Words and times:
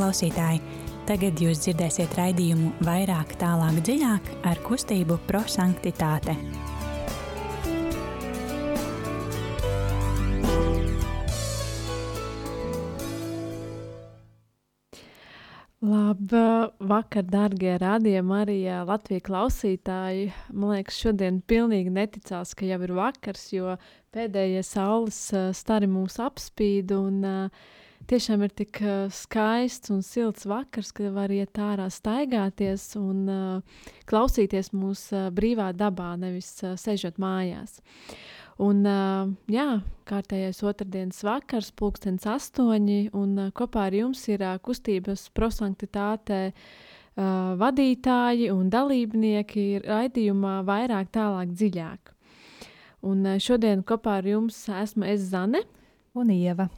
klausītāji! 0.00 0.62
Tagad 1.08 1.40
jūs 1.42 1.60
dzirdēsiet 1.64 2.14
raidījumu 2.16 2.70
vairāk, 2.86 3.34
tālāk, 3.40 3.80
dziļāk 3.84 4.28
ar 4.48 4.60
kustību 4.64 5.18
prosanktitāte. 5.28 6.36
Labvakar, 15.80 17.24
darbie 17.24 17.74
radījumi, 17.80 18.34
arī 18.36 18.58
Latvijas 18.88 19.24
klausītāji. 19.26 20.30
Man 20.52 20.76
liekas, 20.76 21.00
šodien 21.02 21.42
pilnīgi 21.44 21.92
neticās, 21.92 22.54
ka 22.54 22.68
jau 22.68 22.80
ir 22.84 22.94
vakars, 22.96 23.46
jo 23.52 23.76
pēdējie 24.14 24.64
saules 24.64 25.20
stari 25.56 25.88
mūs 25.90 26.20
apspīd. 26.22 26.92
Un, 26.96 27.24
tiešām 28.10 28.42
ir 28.42 28.52
tik 28.58 28.80
skaists 29.14 29.92
un 29.94 30.02
silts 30.02 30.46
vakars, 30.50 30.90
ka 30.96 31.12
var 31.14 31.30
iet 31.30 31.58
ārā 31.62 31.86
staigāties 31.92 32.88
un 32.98 33.62
klausīties 34.10 34.72
mūsu 34.74 35.28
brīvā 35.36 35.70
dabā, 35.78 36.16
nevis 36.18 36.50
sežot 36.82 37.20
mājās. 37.22 37.78
Un, 38.60 38.82
jā, 39.48 39.66
kārtējais 40.10 40.58
otrdienas 40.68 41.22
vakars, 41.24 41.70
pulkstenis 41.72 42.26
astoņi, 42.28 43.00
un 43.16 43.48
kopā 43.56 43.86
ar 43.88 43.96
jums 43.96 44.26
ir 44.28 44.44
kustības 44.60 45.28
prosanktitāte 45.32 46.50
vadītāji 47.16 48.50
un 48.52 48.68
dalībnieki 48.72 49.66
raidījumā 49.86 50.60
vairāk, 50.68 51.08
tālāk, 51.14 51.54
dziļāk. 51.56 52.12
Un 53.08 53.24
šodien 53.40 53.80
kopā 53.86 54.18
ar 54.20 54.28
jums 54.28 54.60
esmu 54.68 55.08
es 55.08 55.30
Zane 55.30 55.64
un 56.12 56.32
Ieva. 56.34 56.68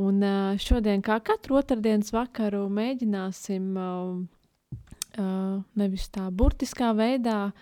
Un 0.00 0.24
šodien, 0.58 1.02
kā 1.06 1.20
katru 1.22 1.60
otrdienas 1.60 2.10
vakaru, 2.14 2.64
mēģināsim 2.72 3.66
nevis 5.78 6.08
tā 6.10 6.24
burtiskā 6.34 6.90
veidā 6.98 7.52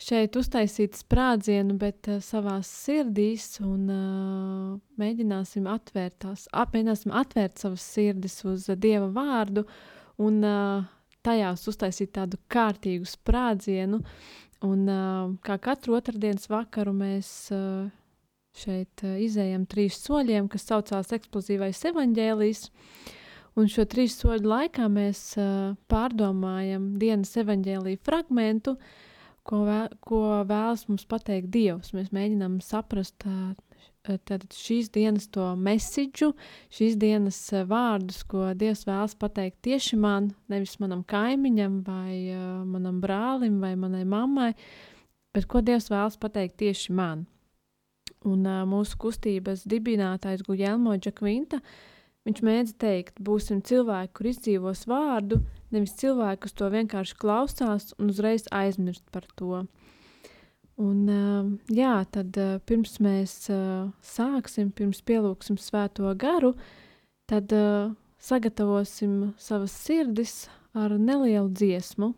šeit 0.00 0.36
uztaisīt 0.40 0.96
sprādzienu, 0.96 1.76
bet 1.78 2.08
savā 2.24 2.56
sirdīs 2.64 3.58
un 3.60 3.90
mēģināsim 5.00 5.68
atvērt 5.68 6.16
tās, 6.24 6.46
mēģināsim 6.48 7.12
atvērt 7.12 7.60
savas 7.60 7.84
sirdis 7.94 8.38
uz 8.48 8.70
Dieva 8.80 9.10
vārdu 9.12 9.66
un 10.24 10.40
tajās 11.24 11.66
uztaisīt 11.68 12.14
tādu 12.16 12.40
kārtīgu 12.48 13.04
sprādzienu. 13.08 14.00
Un 14.64 14.88
kā 15.44 15.58
katru 15.60 15.98
otrdienas 15.98 16.48
vakaru 16.48 16.94
mēs 16.96 17.28
uh, 17.52 17.90
šeit 18.58 19.04
uh, 19.04 19.16
izējam 19.22 19.66
trīs 19.70 19.98
soļiem, 20.04 20.48
kas 20.52 20.66
saucās 20.68 21.12
eksplozīvais 21.16 21.82
evaņģēlijs. 21.90 22.68
Un 23.54 23.68
šo 23.70 23.84
trīs 23.86 24.16
soļu 24.18 24.50
laikā 24.50 24.88
mēs 24.90 25.22
uh, 25.38 25.74
pārdomājam 25.90 26.94
dienas 26.98 27.34
evaņģēlīja 27.42 28.02
fragmentu, 28.06 28.76
ko, 29.46 29.60
vēl, 29.68 29.92
ko 30.02 30.22
vēlas 30.48 30.88
mums 30.88 31.06
pateikt 31.10 31.52
Dievs. 31.54 31.92
Mēs 31.94 32.10
mēģinām 32.14 32.58
saprast 32.64 33.26
tad 34.04 34.44
šīs 34.52 34.90
dienas 34.92 35.28
to 35.32 35.46
mesidžu, 35.56 36.32
šīs 36.74 36.96
dienas 37.00 37.38
vārdus, 37.68 38.22
ko 38.28 38.50
Dievs 38.58 38.84
vēlas 38.88 39.16
pateikt 39.16 39.62
tieši 39.64 39.98
man, 40.00 40.32
nevis 40.52 40.76
manam 40.82 41.04
kaimiņam, 41.08 41.80
vai 41.86 42.18
manam 42.68 43.00
brālim, 43.00 43.60
vai 43.64 43.74
manai 43.80 44.04
mammai, 44.04 44.50
bet 45.34 45.48
ko 45.48 45.64
Dievs 45.64 45.88
vēlas 45.92 46.20
pateikt 46.20 46.58
tieši 46.60 46.92
man. 46.92 47.24
Un 48.24 48.46
uh, 48.48 48.62
mūsu 48.68 48.96
kustības 49.00 49.66
dibinātājs 49.68 50.44
Guļelmo 50.46 50.96
Džakvinta, 50.96 51.60
viņš 52.24 52.40
mēdz 52.44 52.76
teikt, 52.80 53.20
būsim 53.20 53.60
cilvēki, 53.64 54.14
kur 54.16 54.30
izdzīvos 54.30 54.86
vārdu, 54.88 55.42
nevis 55.74 55.96
cilvēki, 56.00 56.44
kas 56.46 56.56
to 56.56 56.70
vienkārši 56.72 57.18
klausās 57.20 57.92
un 57.98 58.12
uzreiz 58.14 58.48
aizmirst 58.54 59.04
par 59.12 59.28
to. 59.36 59.64
Un, 60.80 61.04
jā, 61.70 61.92
tad 62.10 62.34
pirms 62.66 62.96
mēs 63.04 63.34
sāksim, 64.02 64.72
pirms 64.74 65.04
pielūgsim 65.06 65.60
svēto 65.60 66.08
garu, 66.18 66.54
tad 67.30 67.52
sagatavosim 68.24 69.34
savas 69.38 69.76
sirdis 69.84 70.48
ar 70.74 70.96
nelielu 70.98 71.52
dziesmu. 71.52 72.14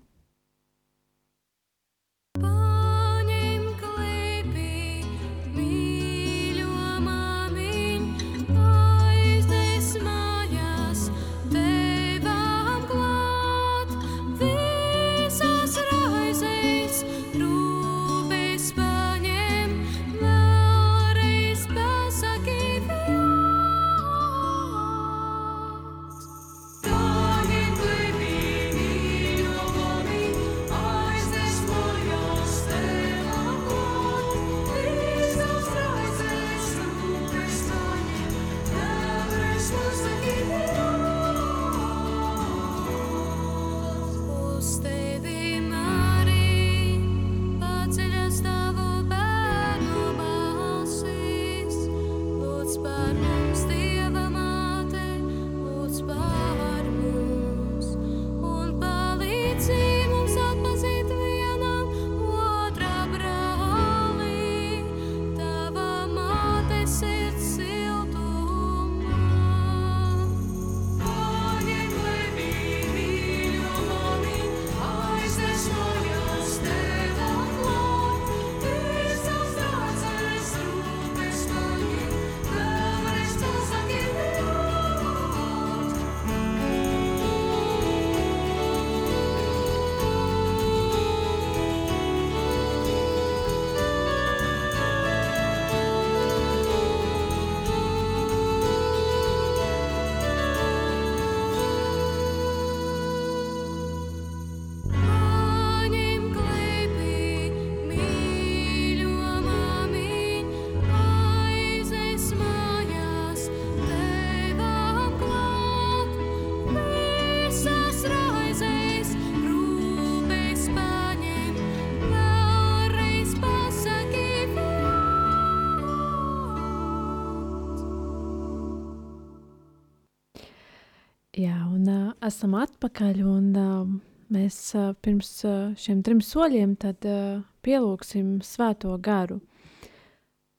Esam 132.26 132.56
atpakaļ 132.58 133.20
un 133.26 133.46
uh, 133.60 133.88
mēs 134.34 134.56
uh, 134.74 134.92
pirms 135.02 135.30
uh, 135.46 135.74
šiem 135.78 136.02
trim 136.06 136.22
soļiem 136.24 136.74
tad 136.82 137.06
uh, 137.06 137.42
pielūgsim 137.66 138.40
svēto 138.46 138.94
garu. 139.02 139.40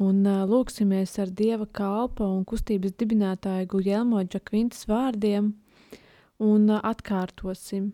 Un 0.03 0.21
uh, 0.27 0.45
lūksimies 0.47 1.17
ar 1.23 1.31
Dieva 1.33 1.65
kalpa 1.65 2.27
un 2.29 2.45
kustības 2.47 2.93
dibinātāju 2.99 3.69
Guļelmo 3.73 4.21
Džakvintas 4.27 4.85
vārdiem 4.89 5.53
un 6.43 6.69
uh, 6.69 6.81
atkārtosim. 6.85 7.93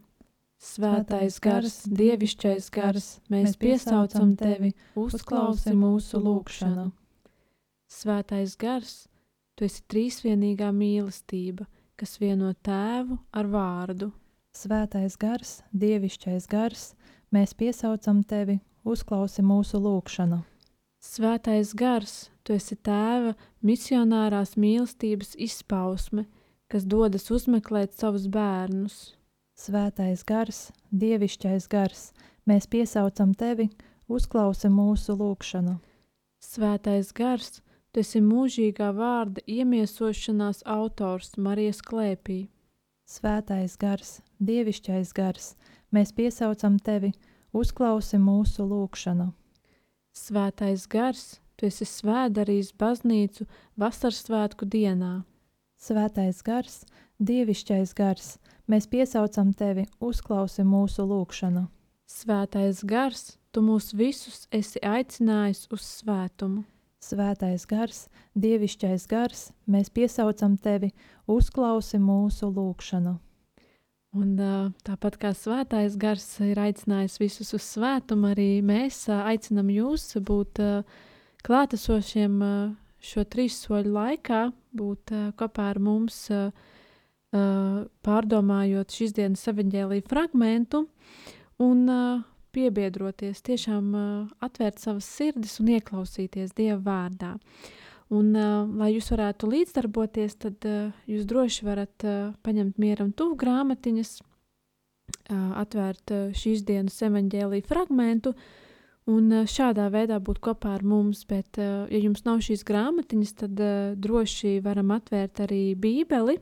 Svētais 0.63 1.41
gars, 1.43 1.81
dievišķais 1.91 2.69
gars, 2.71 3.07
mēs 3.27 3.57
piesaucam 3.59 4.37
tevi, 4.39 4.69
uzklausi 4.95 5.73
mūsu 5.75 6.21
lūgšanu. 6.23 6.85
Svētais 7.91 8.55
gars, 8.55 8.93
tu 9.57 9.67
esi 9.67 9.83
trīsvienīgā 9.91 10.71
mīlestība– 10.71 11.67
kas 11.99 12.17
vieno 12.21 12.51
tēvu 12.65 13.17
ar 13.33 13.49
vārdu. 13.49 14.11
Svētais 14.53 15.17
gars, 15.17 15.61
dievišķais 15.73 16.47
gars, 16.49 16.91
mēs 17.33 17.55
piesaucam 17.57 18.21
tevi, 18.23 18.59
uzklausi 18.85 19.41
mūsu 19.45 19.81
lūgšanu. 19.81 20.43
Svētais 21.03 21.73
gars, 21.75 22.29
tu 22.45 22.53
esi 22.55 22.77
tēva 22.79 23.33
misionārās 23.65 24.53
mīlestības 24.55 25.33
izpausme, 25.41 26.27
kas 26.71 26.85
dodas 26.87 27.27
uzmeklēt 27.33 27.97
savus 27.97 28.29
bērnus. 28.31 29.15
Svētais 29.59 30.23
gars, 30.25 30.69
dievišķais 30.93 31.67
gars, 31.69 32.05
mēs 32.49 32.69
piesaucam 32.71 33.33
tevi, 33.37 33.67
uzklausi 34.07 34.71
mūsu 34.71 35.17
lūgšanu. 35.19 35.75
Svētais 36.43 37.11
gars, 37.15 37.61
tu 37.93 38.01
esi 38.01 38.19
mūžīgā 38.25 38.89
vārda 38.97 39.43
iemiesošanās 39.45 40.63
autors 40.65 41.35
Marijas 41.37 41.83
klēpī. 41.85 42.47
Svētais 43.05 43.75
gars, 43.77 44.17
dievišķais 44.41 45.13
gars, 45.13 45.53
mēs 45.93 46.13
piesaucam 46.17 46.79
tevi, 46.81 47.11
uzklausi 47.53 48.17
mūsu 48.17 48.65
lūgšanu. 48.65 49.29
Svētais 50.13 50.87
gars, 50.89 51.37
tu 51.55 51.69
esi 51.69 51.85
svētdarījis 51.85 52.73
baznīcu 52.81 53.45
vasaras 53.77 54.23
svētku 54.25 54.65
dienā. 54.65 55.21
Svētais 55.77 56.41
gars, 56.45 56.81
dievišķais 57.21 57.93
gars, 57.93 58.37
mēs 58.65 58.89
piesaucam 58.89 59.53
tevi, 59.53 59.85
uzklausi 60.01 60.65
mūsu 60.65 61.05
lūgšanu. 61.05 61.67
Svētais 62.09 62.81
gars, 62.87 63.37
tu 63.51 63.61
mūs 63.61 63.93
visus 63.93 64.47
esi 64.51 64.81
aicinājis 64.81 65.67
uz 65.73 65.85
svētumu. 65.99 66.63
Svētais 67.03 67.65
gars, 67.67 68.05
dievišķais 68.39 69.05
gars, 69.11 69.47
mēs 69.67 69.89
piesaucam 69.91 70.55
tevi, 70.61 70.93
uzklausi 71.27 71.99
mūsu 71.99 72.47
lūgšanu. 72.53 73.17
Un, 74.13 74.35
tāpat 74.85 75.17
kā 75.17 75.31
svētais 75.33 75.95
gars 75.97 76.27
ir 76.45 76.59
aicinājis 76.61 77.17
visus 77.17 77.49
uz 77.57 77.65
svētumu, 77.65 78.29
arī 78.35 78.61
mēs 78.61 79.07
aicinām 79.09 79.71
jūs 79.73 80.11
būt 80.21 80.61
klātesošiem 81.43 82.35
šo 83.03 83.23
trīs 83.25 83.57
soļu 83.65 83.95
laikā, 83.97 84.43
būt 84.77 85.15
kopā 85.39 85.71
ar 85.73 85.81
mums, 85.81 86.27
pārdomājot 88.05 88.93
šīs 88.93 89.15
dienas 89.17 89.47
evaņģēlīju 89.49 90.05
fragmentu 90.07 90.85
un 91.65 91.87
piebiedroties, 92.53 93.41
tiešām 93.45 93.93
atvērt 94.43 94.81
savas 94.81 95.07
sirdis 95.09 95.59
un 95.63 95.73
ieklausīties 95.75 96.53
Dieva 96.57 96.79
vārdā. 96.85 97.33
Un, 98.13 98.33
uh, 98.35 98.67
lai 98.77 98.91
jūs 98.93 99.09
varētu 99.13 99.47
līdzdarboties, 99.49 100.35
tad 100.43 100.65
uh, 100.69 100.91
jūs 101.09 101.25
droši 101.29 101.65
varat 101.65 102.05
uh, 102.05 102.33
paņemt 102.45 102.77
mieram 102.81 103.13
tuvu 103.15 103.37
grāmatiņas, 103.41 104.11
uh, 104.19 105.55
atvērt 105.63 106.13
uh, 106.13 106.27
šīs 106.37 106.65
dienas 106.67 106.99
evaņģēlīju 107.07 107.65
fragmentu 107.69 108.35
un 109.09 109.31
uh, 109.31 109.47
šādā 109.49 109.87
veidā 109.93 110.19
būt 110.21 110.43
kopā 110.43 110.75
ar 110.77 110.85
mums. 110.85 111.23
Bet, 111.29 111.57
uh, 111.57 111.87
ja 111.89 112.03
jums 112.03 112.25
nav 112.27 112.43
šīs 112.45 112.65
grāmatiņas, 112.67 113.33
tad 113.45 113.63
uh, 113.63 113.93
droši 113.97 114.59
varam 114.65 114.93
atvērt 114.93 115.45
arī 115.47 115.63
Bībeli, 115.79 116.37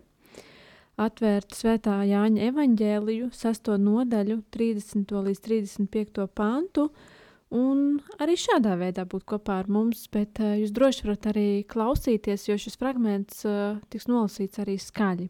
atvērt 1.00 1.56
Svētā 1.56 2.02
Jāņa 2.10 2.52
evaņģēliju, 2.52 3.32
6. 3.36 3.74
nodaļu, 3.80 4.42
30. 4.52 5.18
līdz 5.30 5.44
35. 5.48 6.28
pantu. 6.36 6.90
Uh, 6.92 7.10
Un 7.52 8.00
arī 8.24 8.38
šādā 8.40 8.78
veidā 8.80 9.04
būt 9.12 9.26
kopā 9.28 9.58
ar 9.60 9.68
mums, 9.68 10.06
bet 10.12 10.40
uh, 10.40 10.54
jūs 10.56 10.72
droši 10.72 11.04
varat 11.04 11.26
arī 11.34 11.48
klausīties, 11.68 12.46
jo 12.48 12.56
šis 12.56 12.80
fragments 12.80 13.44
uh, 13.44 13.76
tiks 13.92 14.08
nolasīts 14.08 14.62
arī 14.64 14.78
skaļi. 14.80 15.28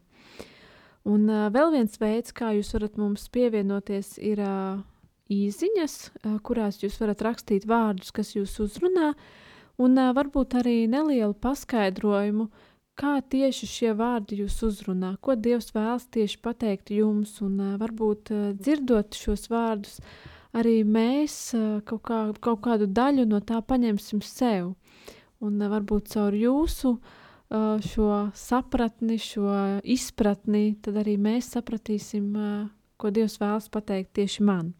Un 1.10 1.26
uh, 1.26 1.48
vēl 1.50 1.72
viens 1.74 1.98
veids, 1.98 2.30
kā 2.30 2.52
jūs 2.54 2.70
varat 2.76 3.00
mums 3.02 3.26
pievienoties, 3.34 4.14
ir 4.22 4.38
uh, 4.38 4.78
īsiņas, 5.34 5.96
uh, 6.12 6.36
kurās 6.46 6.78
jūs 6.84 7.00
varat 7.02 7.26
rakstīt 7.26 7.66
vārdus, 7.66 8.14
kas 8.14 8.36
jūs 8.36 8.54
uzrunā, 8.68 9.16
un 9.82 9.98
uh, 9.98 10.14
varbūt 10.14 10.54
arī 10.62 10.76
nelielu 10.86 11.34
paskaidrojumu, 11.42 12.52
kā 12.98 13.16
tieši 13.20 13.66
šie 13.68 13.94
vārdi 13.96 14.42
jūs 14.42 14.58
uzrunā, 14.66 15.16
ko 15.20 15.34
Dievs 15.34 15.72
vēlas 15.74 16.04
tieši 16.12 16.38
pateikt 16.44 16.92
jums, 16.94 17.38
un 17.44 17.58
uh, 17.60 17.74
varbūt 17.80 18.32
uh, 18.34 18.44
dzirdot 18.58 19.16
šos 19.18 19.48
vārdus, 19.52 19.98
uh, 19.98 20.30
arī 20.56 20.82
mēs 20.84 21.54
kaut, 21.88 22.02
kā, 22.06 22.20
kaut 22.40 22.62
kādu 22.64 22.88
daļu 22.88 23.26
no 23.28 23.40
tā 23.44 23.60
paņemsim 23.64 24.22
sev. 24.24 24.74
Un 25.42 25.58
varbūt 25.58 26.12
caur 26.12 26.36
jūsu 26.36 26.94
šo 27.84 28.10
sapratni, 28.38 29.18
šo 29.20 29.48
izpratni, 29.82 30.76
tad 30.80 31.00
arī 31.02 31.18
mēs 31.20 31.50
sapratīsim, 31.56 32.30
ko 32.96 33.10
Dievs 33.12 33.36
vēlas 33.42 33.66
pateikt 33.72 34.14
tieši 34.16 34.46
man. 34.46 34.70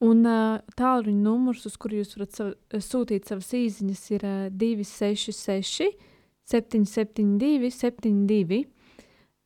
Un 0.00 0.24
tālruņa 0.24 1.20
numurs, 1.20 1.66
uz 1.68 1.76
kuru 1.76 2.00
jūs 2.00 2.16
varat 2.16 2.38
sav, 2.38 2.54
sūtīt 2.72 3.28
savas 3.28 3.52
īsiņas, 3.58 4.04
ir 4.16 4.24
266, 4.56 5.90
772, 6.50 7.70
72. 7.70 8.64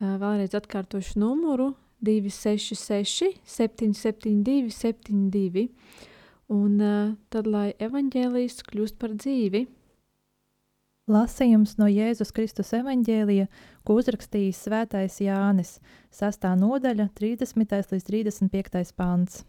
Vēlreiz 0.05 0.57
atkārtošu 0.57 1.21
numuru 1.21 1.73
266, 2.05 3.39
772, 3.45 4.71
72. 4.73 5.69
Un 6.55 6.81
uh, 6.81 7.15
tad, 7.33 7.49
lai 7.49 7.71
evaņģēlijas 7.81 8.61
kļūst 8.69 8.99
par 9.01 9.15
dzīvi. 9.17 9.65
Lasījums 11.09 11.75
no 11.77 11.85
Jēzus 11.89 12.33
Kristus 12.33 12.73
evaņģēlija, 12.77 13.49
ko 13.85 13.97
uzrakstījis 14.01 14.63
Svētais 14.65 15.19
Jānis, 15.21 15.75
6. 16.17 16.47
nodaļa, 16.61 17.11
30. 17.17 17.75
līdz 17.93 18.07
35. 18.09 18.93
pants. 18.97 19.43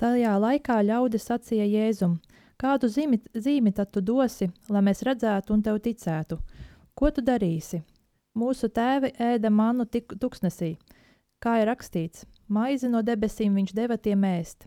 Tajā 0.00 0.32
laikā 0.40 0.78
ļaudis 0.88 1.28
sacīja 1.28 1.66
Jēzum: 1.68 2.16
Kādu 2.60 2.88
zīmi, 2.88 3.20
zīmi 3.36 3.74
tad 3.76 3.92
tu 3.92 4.00
dosi, 4.00 4.48
lai 4.72 4.80
mēs 4.88 5.04
redzētu 5.04 5.52
un 5.52 5.62
tev 5.64 5.82
ticētu? 5.84 6.40
Ko 6.94 7.10
tu 7.10 7.22
darīsi? 7.22 7.82
Mūsu 8.34 8.68
tēvi 8.70 9.12
ēda 9.18 9.50
manu 9.50 9.84
tik 9.86 10.14
tuksnesī, 10.18 10.74
Kā 11.44 11.58
ir 11.60 11.66
rakstīts, 11.68 12.22
maizi 12.48 12.88
no 12.88 13.02
debesīm 13.04 13.58
viņš 13.58 13.72
deva 13.76 13.98
tiem 14.00 14.22
ēst. 14.24 14.64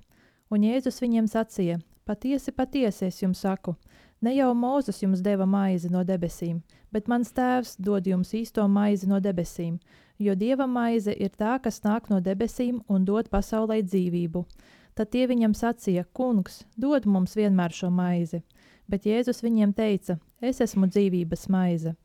Un 0.54 0.62
Jēzus 0.62 1.02
viņiem 1.02 1.26
sacīja: 1.32 1.80
Patiesi, 2.06 2.52
patiesi 2.54 3.08
es 3.08 3.18
jums 3.24 3.42
saku, 3.42 3.74
ne 4.22 4.36
jau 4.36 4.52
Mūzes 4.54 5.02
jums 5.02 5.24
deva 5.26 5.48
maizi 5.50 5.90
no 5.90 6.04
debesīm, 6.06 6.60
bet 6.94 7.10
mans 7.10 7.34
tēvs 7.34 7.80
dod 7.82 8.06
jums 8.06 8.36
īsto 8.38 8.68
maizi 8.70 9.10
no 9.10 9.18
debesīm, 9.18 9.80
jo 10.20 10.36
dieva 10.38 10.68
maize 10.70 11.18
ir 11.18 11.34
tā, 11.34 11.58
kas 11.64 11.82
nāk 11.82 12.12
no 12.14 12.22
debesīm 12.22 12.84
un 12.88 13.10
dod 13.10 13.34
pasaulē 13.34 13.82
dzīvību. 13.82 14.46
Tad 14.94 15.10
tie 15.16 15.26
viņam 15.34 15.58
sacīja: 15.58 16.06
Kungs, 16.14 16.62
dod 16.78 17.10
mums 17.10 17.34
vienmēr 17.34 17.74
šo 17.74 17.90
maizi. 17.90 18.44
Bet 18.86 19.10
Jēzus 19.10 19.42
viņiem 19.42 19.74
teica: 19.74 20.20
Es 20.42 20.62
esmu 20.62 20.90
dzīvības 20.92 21.48
maize. 21.50 21.96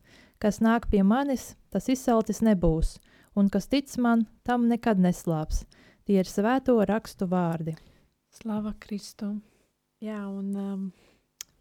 Kas 0.41 0.59
nāk 0.59 0.89
pie 0.91 1.03
manis, 1.05 1.53
tas 1.69 1.89
izsalcis 1.89 2.41
nebūs 2.41 2.97
un 3.35 3.49
kas 3.49 3.67
tic 3.67 3.89
man, 3.97 4.27
tam 4.43 4.67
nekad 4.69 5.01
neslāps. 5.01 5.63
Tie 6.05 6.19
ir 6.19 6.29
svēto 6.29 6.75
rakstu 6.85 7.27
vārdi. 7.29 7.75
Slava 8.33 8.73
Kristum! 8.79 9.41
Jā, 10.03 10.19
un 10.27 10.49
um, 10.59 10.87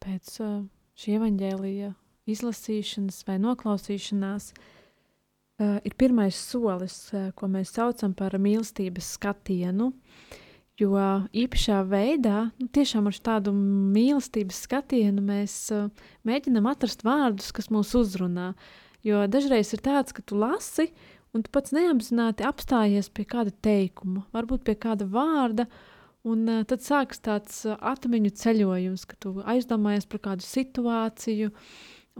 pēc 0.02 0.38
uh, 0.42 0.62
šī 0.98 1.16
evaņģēlija 1.20 1.92
izlasīšanas 2.32 3.20
vai 3.28 3.36
noklausīšanās 3.42 4.48
uh, 4.56 5.78
ir 5.86 5.94
pirmais 6.00 6.34
solis, 6.34 6.96
uh, 7.14 7.30
ko 7.38 7.46
mēs 7.52 7.76
saucam 7.76 8.16
par 8.18 8.34
mīlestības 8.40 9.12
skatienu. 9.18 9.92
Jo 10.82 10.96
uh, 10.96 11.26
īpašā 11.36 11.82
veidā, 11.86 12.48
nu, 12.58 12.66
tiešām 12.74 13.06
ar 13.10 13.18
tādu 13.22 13.52
mīlestības 13.54 14.64
skatienu, 14.66 15.22
mēs 15.22 15.54
uh, 15.74 15.90
mēģinām 16.26 16.66
atrast 16.70 17.04
vārdus, 17.06 17.52
kas 17.54 17.70
mūs 17.70 17.92
uzrunā. 17.98 18.52
Jo 19.06 19.24
dažreiz 19.30 19.72
ir 19.76 19.82
tāds, 19.84 20.14
ka 20.16 20.24
tu 20.26 20.38
lasi, 20.38 20.88
un 21.34 21.44
tu 21.44 21.52
pats 21.54 21.74
neapzināti 21.76 22.46
apstājies 22.48 23.12
pie 23.14 23.26
kāda 23.28 23.54
teikuma, 23.64 24.24
varbūt 24.34 24.64
pie 24.66 24.74
kāda 24.82 25.06
vārda, 25.06 25.68
un 26.26 26.44
uh, 26.50 26.64
tad 26.66 26.82
sākas 26.82 27.22
tāds 27.22 27.62
uh, 27.68 27.78
atmiņu 27.92 28.34
ceļojums, 28.42 29.06
ka 29.06 29.18
tu 29.22 29.36
aizdomājies 29.54 30.08
par 30.10 30.24
kādu 30.30 30.46
situāciju, 30.46 31.52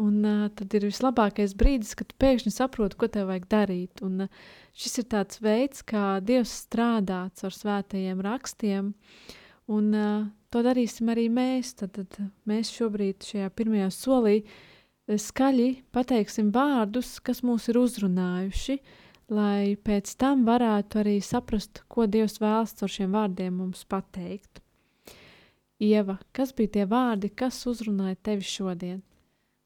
un 0.00 0.24
uh, 0.24 0.48
tad 0.56 0.72
ir 0.76 0.86
vislabākais 0.88 1.54
brīdis, 1.58 1.94
kad 1.98 2.14
pēkšņi 2.20 2.52
saproti, 2.54 2.96
ko 3.00 3.08
tev 3.12 3.28
vajag 3.28 3.48
darīt. 3.52 4.02
Un, 4.06 4.24
uh, 4.24 4.44
šis 4.72 5.02
ir 5.02 5.08
tāds 5.12 5.42
veids, 5.44 5.84
kā 5.84 6.20
Dievs 6.24 6.54
strādā 6.64 7.26
ar 7.28 7.56
svētajiem 7.56 8.22
rakstiem, 8.24 8.92
un 9.72 9.92
uh, 9.92 10.24
to 10.52 10.64
darīsim 10.64 11.12
arī 11.12 11.28
mēs. 11.32 11.74
Tad, 11.82 11.98
tad 11.98 12.32
mēs 12.48 12.72
šobrīd 12.72 13.28
šajā 13.28 13.52
pirmajā 13.56 13.90
solī 13.92 14.40
skaļi 15.08 15.70
pateiksim 15.92 16.52
vārdus, 16.54 17.18
kas 17.20 17.42
mūs 17.44 17.68
ir 17.68 17.80
uzrunājuši, 17.82 18.78
lai 19.32 19.76
pēc 19.76 20.16
tam 20.20 20.46
varētu 20.48 21.02
arī 21.02 21.16
saprast, 21.24 21.82
ko 21.88 22.06
Dievs 22.06 22.38
vēlas 22.40 22.76
ar 22.80 22.92
šiem 22.92 23.12
vārdiem 23.16 23.60
mums 23.60 23.84
pateikt. 23.84 24.62
Ieva, 25.82 26.20
kas 26.32 26.52
bija 26.54 26.78
tie 26.78 26.84
vārdi, 26.86 27.32
kas 27.34 27.58
uzrunāja 27.66 28.14
tevi 28.22 28.46
šodien? 28.46 29.02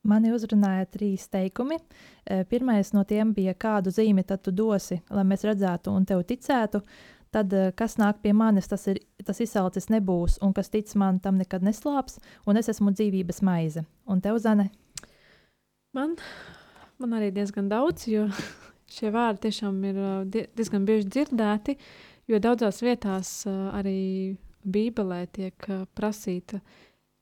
Mani 0.06 0.30
uzrunāja 0.30 0.86
trīs 0.90 1.26
teikumi. 1.32 1.78
Eh, 2.26 2.44
pirmais 2.48 2.92
no 2.94 3.02
tiem 3.04 3.32
bija, 3.34 3.56
kādu 3.58 3.90
zīmi 3.94 4.22
tad 4.26 4.44
tu 4.46 4.52
dosi, 4.54 5.00
lai 5.10 5.24
mēs 5.26 5.42
redzētu 5.48 5.94
un 5.94 6.06
tev 6.06 6.22
ticētu. 6.28 6.82
Tad, 7.34 7.52
eh, 7.52 7.72
kas 7.74 7.96
nāk 7.98 8.22
pie 8.22 8.32
manis, 8.32 8.68
tas, 8.70 8.86
ir, 8.86 9.00
tas 9.24 9.40
izsalcis 9.42 9.90
nebūs, 9.90 10.38
un 10.42 10.52
kas 10.54 10.70
tic 10.70 10.94
man, 10.94 11.18
tam 11.18 11.38
nekad 11.38 11.62
neslāps, 11.62 12.20
un 12.46 12.56
es 12.56 12.68
esmu 12.68 12.94
dzīvības 12.94 13.42
maize. 13.42 13.84
Un 14.06 14.20
tev, 14.20 14.38
Zane? 14.38 14.70
Man, 15.92 16.16
man 16.98 17.10
arī 17.18 17.32
diezgan 17.34 17.68
daudz, 17.68 18.06
jo 18.06 18.28
šie 18.96 19.10
vārdi 19.10 19.48
tiešām 19.48 19.84
ir 19.90 20.02
diezgan 20.30 20.86
bieži 20.86 21.08
dzirdēti, 21.08 21.76
jo 22.28 22.38
daudzās 22.38 22.82
vietās 22.84 23.42
arī 23.46 24.36
Bībelē 24.66 25.26
tiek 25.32 25.66
prasīta 25.94 26.60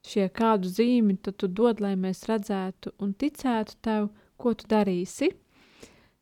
šie 0.04 0.28
kādu 0.28 0.68
zīmi, 0.68 1.16
tad 1.22 1.38
tu 1.40 1.48
dod, 1.48 1.80
lai 1.80 1.94
mēs 1.96 2.24
redzētu 2.28 2.92
un 3.02 3.14
ticētu 3.16 3.78
tev, 3.84 4.08
ko 4.36 4.52
tu 4.58 4.68
darīsi. 4.68 5.30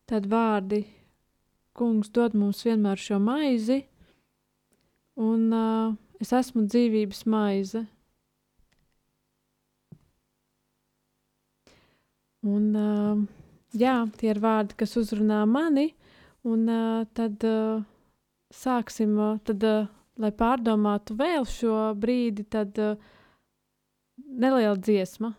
Tad 0.06 0.28
vārdi, 0.30 0.84
kungs 1.76 2.12
dod 2.14 2.36
mums 2.36 2.62
vienmēr 2.66 3.00
šo 3.00 3.18
maizi, 3.22 3.80
un 5.16 5.48
uh, 5.56 5.94
es 6.20 6.32
esmu 6.36 6.66
dzīvības 6.68 7.24
maize. 7.32 7.86
Un, 12.42 12.68
uh, 12.74 13.22
jā, 13.78 13.96
tie 14.18 14.32
ir 14.32 14.42
vārdi, 14.42 14.76
kas 14.78 14.96
uzrunā 14.98 15.44
mani, 15.46 15.92
un 16.42 16.66
uh, 16.66 17.04
tad 17.14 17.44
uh, 17.46 17.82
sāksim, 18.52 19.14
uh, 19.14 19.36
tad, 19.46 19.62
uh, 19.62 19.86
lai 20.18 20.32
pārdomātu 20.34 21.14
vēl 21.18 21.46
šo 21.48 21.92
brīdi, 21.98 22.44
tad 22.50 22.78
uh, 22.82 22.98
neliela 24.32 24.76
dziesma. 24.76 25.34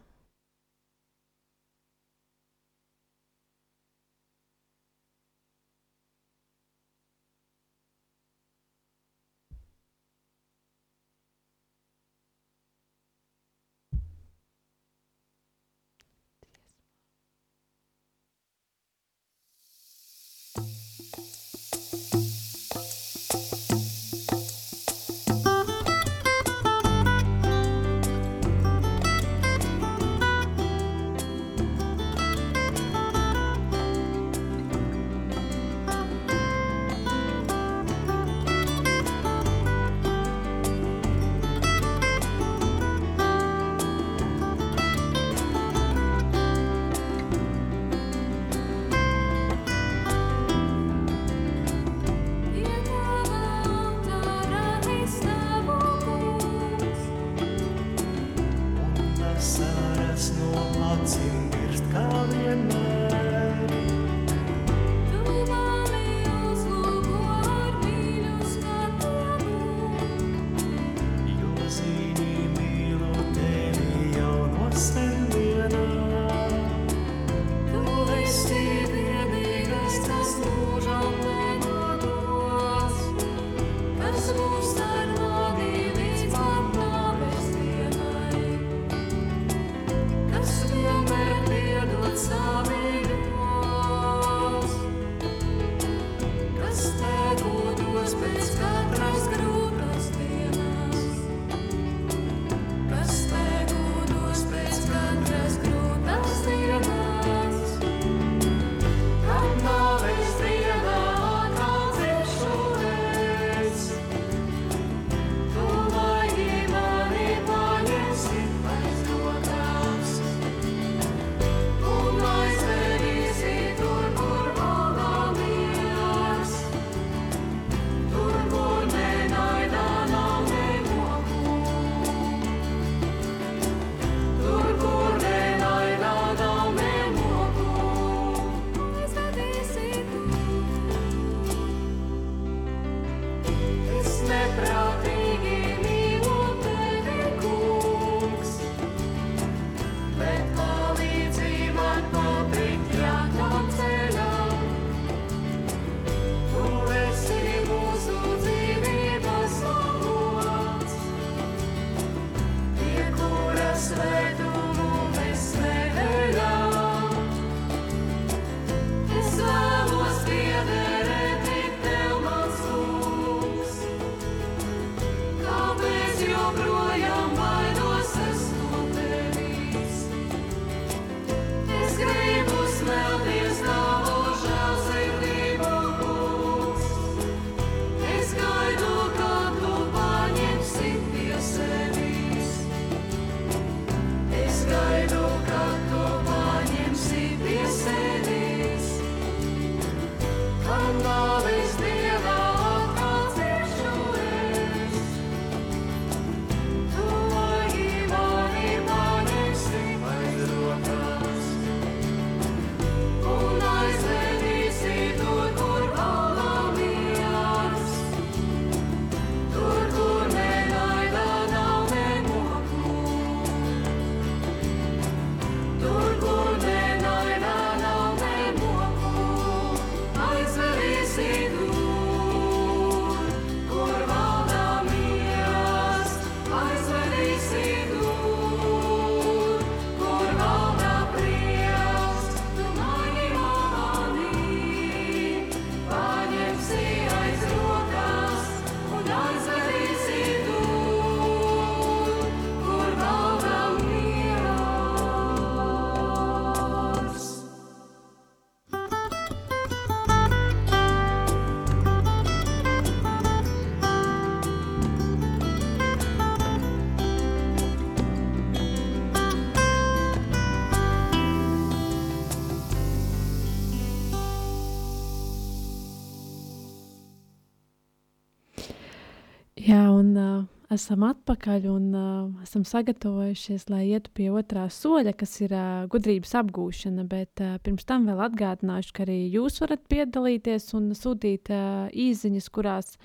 Esam 280.73 281.03
atpakaļ 281.07 281.65
un 281.71 281.85
uh, 281.95 282.43
esam 282.43 282.63
sagatavojušies, 282.67 283.67
lai 283.71 283.83
ietu 283.93 284.11
pie 284.17 284.29
otrā 284.33 284.65
soļa, 284.71 285.13
kas 285.17 285.35
ir 285.41 285.53
uh, 285.55 285.85
gudrības 285.91 286.33
apgūšana. 286.41 287.05
Bet 287.09 287.41
uh, 287.43 287.55
pirms 287.63 287.87
tam 287.89 288.07
vēl 288.09 288.21
atgādināšu, 288.27 288.93
ka 288.95 289.05
arī 289.05 289.19
jūs 289.33 289.61
varat 289.63 289.85
piedalīties 289.91 290.69
un 290.77 290.91
sūtīt 290.97 291.51
uh, 291.53 291.87
īsiņas, 291.89 292.49
kurās 292.53 292.97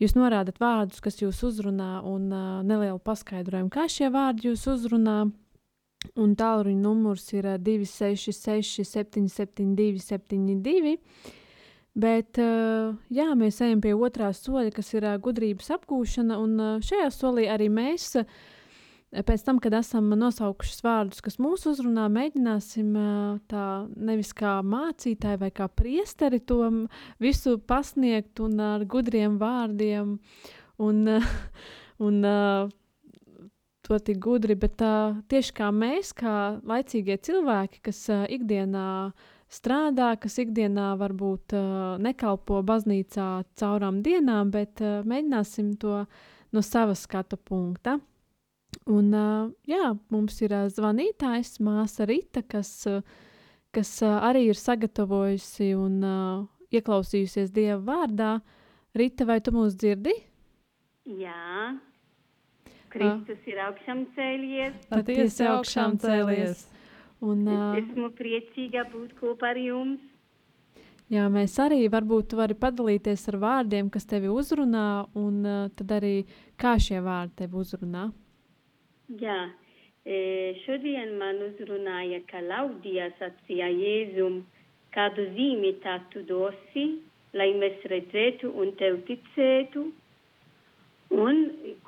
jūs 0.00 0.16
norādat 0.16 0.60
vārdus, 0.62 1.02
kas 1.04 1.20
jūs 1.20 1.42
uzrunā, 1.46 2.00
un 2.06 2.30
uh, 2.30 2.46
nelielu 2.66 3.00
paskaidrojumu, 3.04 3.72
kā 3.74 3.88
šie 3.90 4.12
vārdi 4.14 4.50
jūs 4.50 4.66
uzrunā. 4.72 5.22
Un 6.16 6.30
tālruņa 6.32 6.80
numurs 6.80 7.26
ir 7.36 7.50
uh, 7.50 7.58
266, 7.60 8.86
772, 8.88 10.00
72. 10.06 10.96
Bet 11.98 12.38
uh, 12.38 12.94
jā, 13.10 13.32
mēs 13.34 13.58
ejam 13.64 13.80
pie 13.82 13.96
otrā 13.98 14.28
soļa, 14.34 14.70
kas 14.76 14.92
ir 14.94 15.08
uh, 15.08 15.16
gudrības 15.18 15.72
apgūšana. 15.74 16.36
Un 16.38 16.52
uh, 16.62 16.76
šajā 16.86 17.08
solī 17.10 17.48
arī 17.50 17.66
mēs, 17.72 18.12
pēc 19.10 19.42
tam, 19.42 19.58
kad 19.58 19.74
esam 19.74 20.06
nosaukuši 20.14 20.84
vārdus, 20.86 21.22
kas 21.24 21.40
mūs 21.42 21.66
uzrunā, 21.66 22.06
mēģināsim 22.14 22.92
tā 23.50 23.64
nevis 23.98 24.30
kā 24.38 24.60
mācītāji 24.62 25.40
vai 25.40 25.50
kā 25.50 25.66
priesteri 25.66 26.38
to 26.38 26.60
visu 27.18 27.56
pasniegt 27.58 28.38
un 28.44 28.62
ar 28.62 28.86
gudriem 28.86 29.40
vārdiem. 29.42 30.14
Un, 30.80 31.02
un, 32.06 32.22
to 33.82 33.98
tik 33.98 34.22
gudri, 34.22 34.54
bet 34.54 34.78
tieši 35.26 35.58
kā 35.58 35.72
mēs, 35.74 36.14
kā 36.14 36.62
laicīgie 36.62 37.18
cilvēki, 37.18 37.82
kas 37.90 38.06
ikdienā 38.30 38.86
strādā, 39.50 40.12
kas 40.20 40.38
ikdienā 40.42 40.92
varbūt 41.00 41.54
nekalpo 42.02 42.60
baznīcā 42.66 43.28
caurām 43.58 44.00
dienām, 44.06 44.52
bet 44.54 44.80
mēģināsim 44.80 45.74
to 45.82 46.04
no 46.54 46.62
sava 46.62 46.94
skatu 46.98 47.36
punkta. 47.36 47.98
Un, 48.90 49.10
jā, 49.66 49.90
mums 50.14 50.38
ir 50.46 50.54
zvanītājs, 50.70 51.58
māsa 51.66 52.06
Rita, 52.06 52.42
kas, 52.46 52.72
kas 53.74 53.92
arī 54.06 54.46
ir 54.52 54.58
sagatavojusi 54.58 55.72
un 55.74 56.00
ieklausījusies 56.70 57.50
Dieva 57.54 57.80
vārdā. 57.82 58.32
Rita, 58.94 59.26
vai 59.26 59.40
tu 59.42 59.54
mūs 59.54 59.74
dzirdi? 59.78 60.14
Jā, 61.20 61.74
Kristus 62.90 63.46
ir 63.46 63.58
augšām 63.66 64.04
cēlies. 64.16 64.74
Patiesi 64.90 65.46
augšām 65.46 65.98
cēlies. 66.02 66.64
Un, 67.20 67.44
es 67.48 67.82
esmu 67.82 68.08
priecīga 68.16 68.86
būt 68.92 69.12
kopā 69.18 69.52
ar 69.52 69.60
jums. 69.60 70.00
Jā, 71.10 71.24
mēs 71.26 71.56
arī 71.58 71.88
varbūt 71.90 72.36
vari 72.38 72.54
padalīties 72.54 73.26
ar 73.32 73.36
vārdiem, 73.42 73.88
kas 73.90 74.06
tevi 74.06 74.30
uzrunā, 74.30 75.08
un 75.18 75.42
tad 75.76 75.96
arī 75.96 76.22
kā 76.60 76.76
šie 76.78 77.00
vārdi 77.02 77.42
tevi 77.42 77.58
uzrunā. 77.58 78.04
Jā, 79.18 79.40
e, 80.06 80.20
šodien 80.62 81.16
man 81.18 81.42
uzrunāja, 81.48 82.22
ka 82.30 82.44
Laudija 82.46 83.10
sacīja 83.18 83.72
Jēzum, 83.74 84.44
kādu 84.94 85.26
zīmi 85.34 85.74
tā 85.82 85.98
tu 86.14 86.22
dosi, 86.28 86.86
lai 87.34 87.50
mēs 87.58 87.82
redzētu 87.90 88.54
un 88.54 88.70
tev 88.78 89.02
ticētu. 89.10 89.88
Un, 91.10 91.40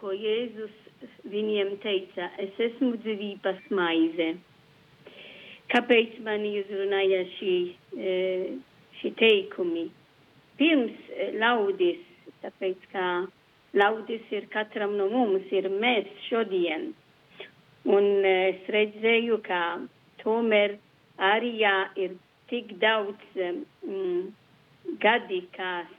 ko 0.02 0.10
Jēzus 0.18 0.74
viņiem 1.30 1.76
teica, 1.84 2.26
es 2.42 2.58
esmu 2.58 2.96
dzīvības 3.04 3.70
maize. 3.70 4.32
Kāpēc 5.72 6.18
man 6.20 6.42
uzrunāja 6.44 7.22
šī, 7.38 7.52
e, 7.96 8.16
šī 8.98 9.12
teikumi? 9.16 9.86
Pirms 10.58 10.98
e, 11.08 11.30
laudis, 11.40 12.02
tāpēc 12.42 12.82
kā 12.92 13.06
laudis 13.80 14.26
ir 14.36 14.50
katram 14.52 14.98
no 14.98 15.08
mums, 15.08 15.46
ir 15.48 15.70
mēs 15.72 16.10
šodien. 16.26 16.90
Un 17.88 18.10
e, 18.20 18.34
es 18.50 18.68
redzēju, 18.74 19.40
ka 19.46 19.62
tomēr 20.20 20.76
arī 21.32 21.54
jā, 21.62 21.76
ir 21.96 22.18
tik 22.52 22.76
daudz 22.82 23.40
mm, 23.40 24.28
gadi, 25.00 25.40
kas, 25.56 25.98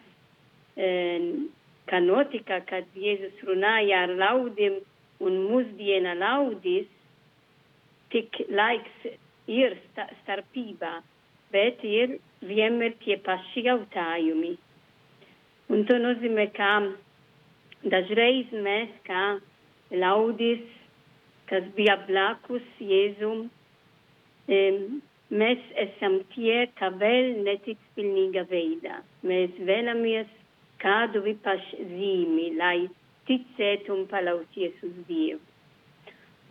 kā 1.90 2.00
notika, 2.02 2.60
kad 2.70 2.96
Jēzus 2.98 3.42
runāja 3.46 4.04
ar 4.06 4.14
laudiem 4.18 4.80
un 5.24 5.38
mūsdiena 5.50 6.16
laudis, 6.18 6.90
tik 8.14 8.38
laiks 8.50 9.14
ir 9.48 9.78
sta 9.90 10.08
starpībā, 10.22 10.94
bet 11.54 11.84
ir 11.84 12.18
vienmēr 12.44 12.96
tie 13.04 13.18
paši 13.26 13.66
jautājumi. 13.68 14.54
Un 15.74 15.86
to 15.90 15.98
nozīmē, 16.02 16.48
ka 16.56 16.72
dažreiz 17.84 18.52
mēs, 18.66 18.92
kā 19.08 19.24
laudis, 19.92 20.64
kas 21.50 21.66
bija 21.78 21.98
blakus 22.08 22.66
Jēzum, 22.82 23.48
mēs 24.48 25.70
esam 25.86 26.20
tie, 26.34 26.68
ka 26.80 26.92
vēl 27.00 27.44
netic 27.46 27.80
pilnīga 27.96 28.46
veidā. 28.50 29.02
Mēs 29.24 29.56
vēlamies 29.60 30.30
kādu 30.84 31.24
vipašu 31.24 31.88
zīmi, 31.94 32.54
lai 32.60 32.90
ticētu 33.30 33.96
un 33.96 34.06
palauties 34.12 34.76
uz 34.84 34.96
Dievu. 35.08 35.53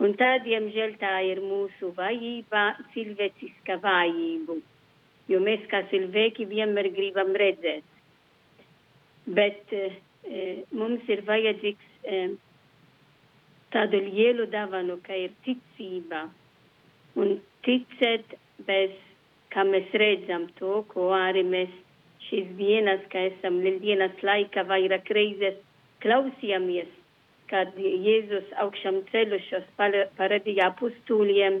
Un 0.03 0.13
tā, 0.19 0.33
diemžēl, 0.43 0.97
tā 0.99 1.13
ir 1.23 1.39
mūsu 1.39 1.93
vājība, 1.95 2.63
cilvēciska 2.91 3.77
vājība. 3.83 4.57
Jo 5.31 5.39
mēs 5.39 5.61
kā 5.71 5.79
cilvēki 5.91 6.47
vienmēr 6.49 6.89
gribam 6.91 7.31
redzēt. 7.39 7.85
Bet 9.37 9.71
e, 9.71 9.83
mums 10.75 11.07
ir 11.07 11.21
vajadzīgs 11.29 11.93
e, 12.03 12.19
tādu 13.71 14.01
lielu 14.09 14.49
dāvanu, 14.51 14.97
kā 15.05 15.15
ir 15.21 15.31
ticība. 15.47 16.25
Un 17.15 17.37
ticēt 17.63 18.35
bez, 18.67 18.97
kā 19.55 19.63
mēs 19.69 19.87
redzam 20.03 20.49
to, 20.59 20.81
ko 20.91 21.13
arī 21.15 21.45
mēs 21.47 21.71
šīs 22.27 22.51
dienas, 22.59 23.07
kā 23.13 23.29
esam 23.29 23.61
lieldienas 23.63 24.19
laika 24.25 24.67
vairāk 24.67 25.07
reizes 25.15 25.63
klausījāmies 26.03 26.91
kad 27.53 27.77
Jēzus 27.77 28.49
augšām 28.63 29.03
ceļušos 29.11 29.69
parādīja 29.77 30.71
apustūļiem, 30.71 31.59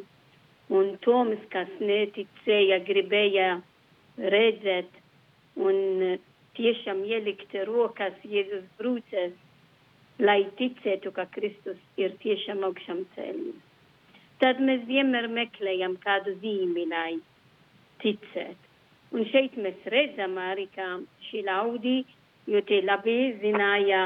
un 0.73 0.93
Toms, 1.05 1.41
kas 1.53 1.69
neticēja, 1.79 2.79
gribēja 2.87 3.49
redzēt 4.33 4.89
un 5.61 6.17
tiešām 6.57 7.03
ielikt 7.05 7.53
rokas 7.69 8.17
Jēzus 8.25 8.65
brūcēs, 8.79 9.35
lai 10.23 10.39
ticētu, 10.57 11.13
ka 11.13 11.27
Kristus 11.35 11.77
ir 12.01 12.17
tiešām 12.25 12.65
augšām 12.65 13.05
ceļus. 13.13 13.61
Tad 14.41 14.59
mēs 14.65 14.81
vienmēr 14.89 15.29
meklējam 15.29 15.95
kādu 16.03 16.33
zīmi, 16.41 16.87
lai 16.89 17.19
ticētu. 18.01 18.71
Un 19.13 19.29
šeit 19.29 19.53
mēs 19.61 19.85
redzam 19.93 20.39
arī, 20.41 20.65
ka 20.73 20.87
šī 21.29 21.45
laudīja 21.45 22.22
jo 22.47 22.61
tie 22.67 22.81
labi 22.83 23.17
zināja 23.41 24.01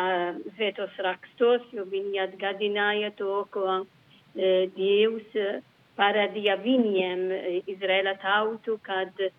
svētos 0.58 0.94
rakstos, 1.04 1.66
jo 1.74 1.88
viņi 1.90 2.22
atgādināja 2.28 3.12
to, 3.18 3.42
ko 3.54 3.66
e, 3.80 4.68
Dievs 4.76 5.36
e, 5.36 5.48
parādīja 5.98 6.58
viņiem, 6.62 7.26
e, 7.34 7.58
Izraela 7.74 8.14
tautu, 8.22 8.78
kad 8.86 9.14
e, 9.26 9.32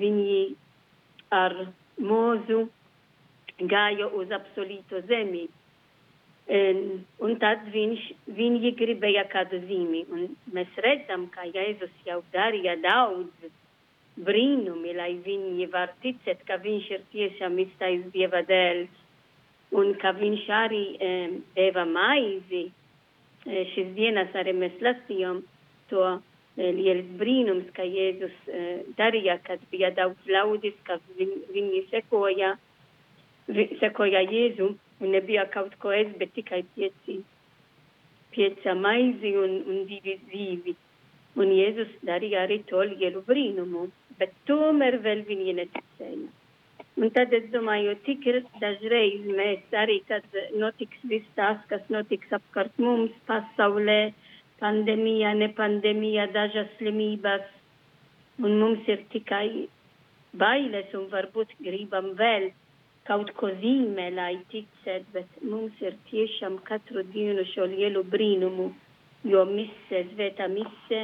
viņi 0.00 0.42
ar 1.30 1.54
mūzu 2.00 2.66
gāja 3.70 4.10
uz 4.16 4.32
absolūto 4.34 5.02
zemi. 5.06 5.46
E, 6.50 6.60
un 7.22 7.36
tad 7.38 7.68
viņš, 7.70 8.06
viņi 8.34 8.74
gribēja 8.78 9.28
kādu 9.30 9.60
zīmi. 9.68 10.02
Un 10.10 10.26
mēs 10.54 10.82
redzam, 10.82 11.28
ka 11.30 11.46
Jēzus 11.46 11.94
jau 12.08 12.22
darīja 12.34 12.74
daudz 12.82 13.50
brīnumi, 14.18 14.94
lai 14.96 15.12
viņi 15.24 15.68
var 15.72 15.92
ticēt, 16.02 16.42
ka 16.48 16.58
viņš 16.62 16.90
ir 16.96 17.06
tiešām 17.12 17.58
iztais 17.62 18.02
Dieva 18.14 18.42
dēls 18.46 19.00
un 19.76 19.94
ka 20.02 20.12
viņš 20.16 20.48
arī 20.50 20.84
um, 20.98 21.36
deva 21.54 21.84
maizi. 21.86 22.68
E, 23.46 23.64
šis 23.72 23.94
dienas 23.96 24.34
arī 24.36 24.52
mēs 24.56 24.74
lasījām 24.84 25.40
to 25.92 26.02
e, 26.10 26.18
liels 26.76 27.06
brīnums, 27.20 27.70
ka 27.76 27.86
Jēzus 27.86 28.34
e, 28.50 28.64
darīja, 28.98 29.38
kad 29.46 29.62
bija 29.70 29.92
daudz 29.96 30.28
ļaudis, 30.28 30.76
ka 30.84 30.98
viņ, 31.16 31.30
viņi 31.54 31.84
sekoja, 31.92 32.56
vi, 33.48 33.70
sekoja 33.80 34.24
Jēzu 34.26 34.74
un 35.00 35.14
nebija 35.14 35.46
kaut 35.54 35.78
ko 35.80 35.94
es, 35.96 36.10
bet 36.20 36.34
tikai 36.36 36.64
pieci, 36.74 37.20
pieca 38.34 38.74
maizi 38.76 39.32
un, 39.38 39.56
un 39.70 39.86
divi 39.88 40.18
zīvi. 40.28 40.76
Un 41.40 41.54
Jēzus 41.54 41.94
darīja 42.04 42.44
arī 42.44 42.60
to 42.68 42.82
lielu 42.90 43.22
brīnumu 43.24 43.86
bet 44.20 44.36
tomēr 44.50 45.00
vēl 45.04 45.24
viņi 45.28 45.56
neticēja. 45.62 46.28
Un 47.00 47.12
tad 47.16 47.32
es 47.32 47.46
domāju, 47.52 47.94
cik 48.04 48.26
ir 48.28 48.38
dažreiz 48.60 49.24
mēs 49.24 49.76
arī, 49.82 50.00
kad 50.08 50.24
notiks 50.60 51.04
viss 51.08 51.36
tas, 51.38 51.60
kas 51.70 51.84
notiks 51.88 52.32
apkārt 52.36 52.76
mums 52.82 53.14
pasaulē, 53.30 54.12
pandēmija, 54.60 55.32
ne 55.40 55.48
pandēmija, 55.56 56.26
dažas 56.34 56.68
slimības, 56.78 57.46
un 58.44 58.58
mums 58.60 58.88
ir 58.88 59.06
tikai 59.14 59.46
bailes 60.42 60.92
un 60.98 61.06
varbūt 61.14 61.54
gribam 61.64 62.12
vēl 62.18 62.50
kaut 63.08 63.32
ko 63.38 63.48
zīmē, 63.62 64.10
lai 64.14 64.34
ticētu, 64.52 65.08
bet 65.14 65.40
mums 65.42 65.80
ir 65.80 65.96
tiešām 66.10 66.60
katru 66.68 67.02
dienu 67.14 67.46
šo 67.54 67.66
lielu 67.70 68.04
brīnumu, 68.12 68.68
jo 69.32 69.46
mise, 69.48 70.04
svētā 70.12 70.46
mise, 70.52 71.00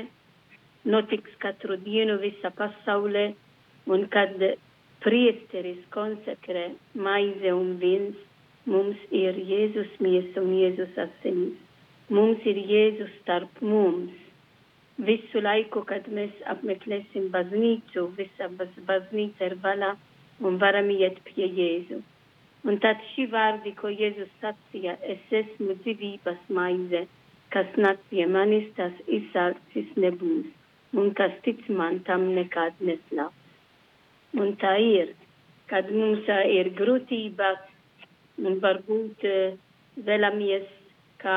notiks 0.87 1.35
katru 1.43 1.77
dienu 1.83 2.17
visa 2.23 2.51
pasaulē, 2.61 3.27
un 3.91 4.07
kad 4.15 4.35
priesteris 5.05 5.83
konsekrē 5.95 6.67
maize 7.07 7.53
un 7.55 7.75
vins, 7.83 8.19
mums 8.71 9.03
ir 9.15 9.39
Jēzus 9.51 9.99
miesa 10.03 10.43
un 10.43 10.55
Jēzus 10.61 10.99
asinis. 11.07 11.59
Mums 12.17 12.43
ir 12.47 12.59
Jēzus 12.71 13.13
starp 13.21 13.63
mums. 13.63 14.15
Visu 15.09 15.43
laiku, 15.43 15.83
kad 15.91 16.07
mēs 16.19 16.35
apmeklēsim 16.55 17.29
baznīcu, 17.35 18.07
visa 18.19 18.49
baznīca 18.89 19.51
ir 19.51 19.57
vaļā 19.63 19.93
un 20.47 20.59
varam 20.63 20.91
iet 20.95 21.19
pie 21.29 21.47
Jēzu. 21.47 22.01
Un 22.67 22.79
tad 22.83 23.03
šī 23.13 23.27
vārdi, 23.31 23.75
ko 23.79 23.91
Jēzus 23.93 24.31
sacīja, 24.43 24.97
es 25.15 25.35
esmu 25.43 25.77
dzīvības 25.83 26.49
maize, 26.59 27.05
kas 27.55 27.69
nāk 27.79 28.01
pie 28.11 28.27
manis, 28.27 28.67
tas 28.79 28.95
izsalcis 29.07 29.93
nebūs, 30.03 30.49
un 30.97 31.13
kas 31.19 31.35
tic 31.45 31.63
man, 31.69 32.01
tam 32.09 32.31
nekad 32.37 32.81
neslāps. 32.81 33.43
Un 34.37 34.57
tā 34.61 34.75
ir, 34.83 35.15
kad 35.71 35.89
mums 35.93 36.27
ir 36.29 36.73
grūtības, 36.77 37.63
un 38.45 38.59
varbūt 38.65 39.25
vēlamies, 40.09 40.67
ka 41.23 41.37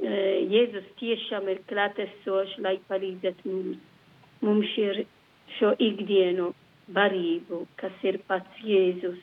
Jēzus 0.00 0.88
tiešām 1.00 1.48
ir 1.48 1.62
klātesošs, 1.70 2.58
lai 2.64 2.76
palīdzētu 2.88 3.52
mums. 3.52 3.78
Mums 4.44 4.72
ir 4.80 5.04
šo 5.56 5.72
ikdienu 5.80 6.50
barību, 6.92 7.62
kas 7.80 8.04
ir 8.04 8.18
pats 8.28 8.60
Jēzus, 8.64 9.20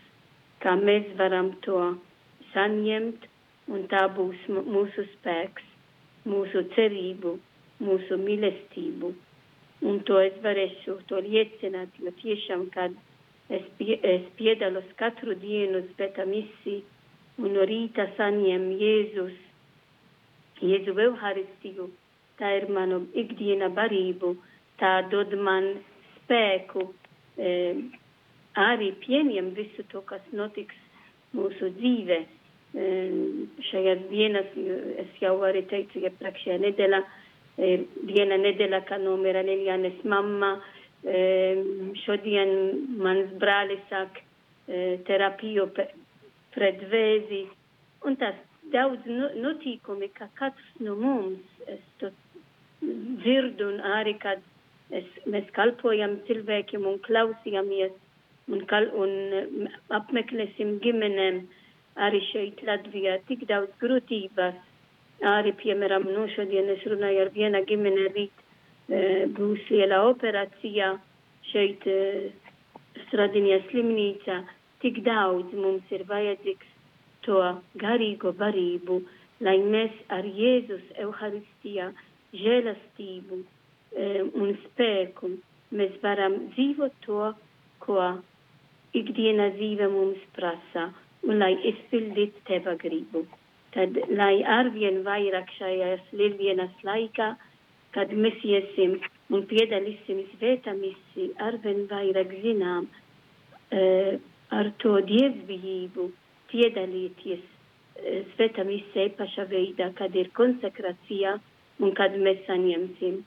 kā 0.66 0.74
mēs 0.80 1.12
varam 1.20 1.54
to 1.66 1.82
saņemt, 2.54 3.28
un 3.70 3.86
tā 3.92 4.08
būs 4.18 4.48
mūsu 4.50 5.06
spēks, 5.14 5.70
mūsu 6.26 6.66
cerību, 6.76 7.38
mūsu 7.84 8.18
mīlestību. 8.20 9.14
Un 9.84 10.00
to 10.08 10.20
es 10.24 10.36
varēšu 10.44 10.96
to 11.10 11.20
liecināt, 11.26 11.96
jo 12.00 12.12
tiešām, 12.22 12.70
kad 12.72 12.94
es, 13.52 13.64
pie, 13.80 13.98
es 14.00 14.28
piedalos 14.38 14.88
katru 15.00 15.36
dienu 15.42 15.82
svētā 15.90 16.24
misija, 16.30 16.84
un 17.42 17.52
no 17.58 17.66
rīta 17.68 18.06
saņem 18.18 18.70
Jēzus, 18.80 19.34
Jēzu 20.64 20.94
Euharistiju, 21.08 21.90
tā 22.40 22.54
ir 22.62 22.70
manu 22.72 23.02
ikdiena 23.20 23.68
barību, 23.76 24.32
tā 24.80 24.94
dod 25.12 25.34
man 25.36 25.68
spēku 26.22 26.86
e, 27.36 27.52
arī 28.64 28.94
pieņem 29.04 29.52
visu 29.58 29.84
to, 29.92 30.04
kas 30.08 30.24
notiks 30.32 30.80
mūsu 31.36 31.74
dzīvē. 31.76 32.22
E, 32.74 32.88
šajās 33.68 34.08
dienas, 34.14 34.56
es 35.04 35.20
jau 35.20 35.36
arī 35.44 35.66
teicu, 35.70 36.06
iepriekšējā 36.08 36.62
nedēļā, 36.64 37.02
e, 37.04 37.23
viena 37.58 38.38
nedēļa, 38.42 38.82
kad 38.90 39.04
nomira 39.04 39.44
Lilianes 39.46 40.00
mamma, 40.10 40.56
e, 41.04 41.20
šodien 42.06 42.54
mans 42.98 43.34
brālis 43.42 43.84
sāk 43.90 44.20
e, 44.20 44.98
terapiju 45.08 45.68
pret 46.54 46.82
vēzi, 46.90 47.44
un 48.08 48.18
tas 48.22 48.36
daudz 48.74 49.06
notikumi, 49.38 50.10
ka 50.18 50.30
katrs 50.40 50.80
no 50.80 50.96
mums, 50.96 51.44
es 51.68 51.82
to 52.02 52.10
dzirdu 52.82 53.70
un 53.70 53.84
arī, 53.98 54.16
kad 54.20 54.42
es, 54.92 55.06
mēs 55.30 55.50
kalpojam 55.56 56.18
cilvēkiem 56.28 56.88
un 56.90 56.98
klausījāmies 57.06 57.94
un, 58.52 58.64
kal, 58.68 58.90
un 58.98 59.70
apmeklēsim 59.94 60.78
ģimenēm 60.84 61.44
arī 62.04 62.22
šeit 62.32 62.64
Latvijā 62.68 63.20
tik 63.30 63.46
daudz 63.50 63.72
grūtības. 63.84 64.58
Arī, 65.22 65.54
piemēram, 65.60 66.08
no 66.16 66.26
šodien 66.34 66.70
es 66.74 66.84
runāju 66.90 67.22
ar 67.26 67.32
viena 67.36 67.62
ģimene 67.68 68.10
rīt 68.16 68.42
e, 68.90 69.26
būs 69.38 69.70
liela 69.72 70.02
operācija 70.10 70.94
šeit 71.52 71.86
e, 71.88 72.32
Stradinija 73.06 73.62
slimnīca. 73.70 74.42
Tik 74.84 75.00
daudz 75.06 75.54
mums 75.56 75.92
ir 75.96 76.04
vajadzīgs 76.10 76.72
to 77.24 77.40
garīgo 77.80 78.34
barību, 78.36 79.00
lai 79.46 79.56
mēs 79.64 79.96
ar 80.12 80.28
Jēzus 80.28 80.84
Euharistijā 81.00 81.92
žēlastību 82.36 83.40
un 83.94 84.54
spēku 84.66 85.30
mēs 85.78 85.94
varam 86.04 86.36
dzīvot 86.54 86.96
to, 87.06 87.32
ko 87.86 88.00
ikdiena 88.98 89.50
dzīve 89.58 89.90
mums 89.94 90.22
prasa, 90.38 90.90
un 91.26 91.40
lai 91.42 91.54
izpildītu 91.72 92.44
teva 92.50 92.76
gribu. 92.80 93.26
Tad, 93.74 93.98
lai 94.14 94.44
arvien 94.46 95.00
vairāk 95.06 95.50
šajās 95.58 96.12
lielvienas 96.14 96.74
laikā, 96.86 97.32
kad 97.96 98.12
mēs 98.14 98.44
iesim 98.46 99.00
un 99.34 99.46
piedalīsim 99.50 100.20
svētā 100.36 100.76
misiju, 100.78 101.32
arvien 101.42 101.88
vairāk 101.90 102.36
zinām 102.44 102.86
uh, 102.90 104.20
ar 104.54 104.70
to 104.84 104.94
dievbijību 105.10 106.06
piedalīties 106.54 107.42
uh, 107.42 108.22
svētā 108.36 108.66
misija 108.70 109.10
pašā 109.18 109.48
veidā, 109.50 109.90
kad 109.98 110.14
ir 110.22 110.30
konsekrācija 110.38 111.40
un 111.82 111.96
kad 111.98 112.14
mēs 112.28 112.46
saņemsim 112.46 113.22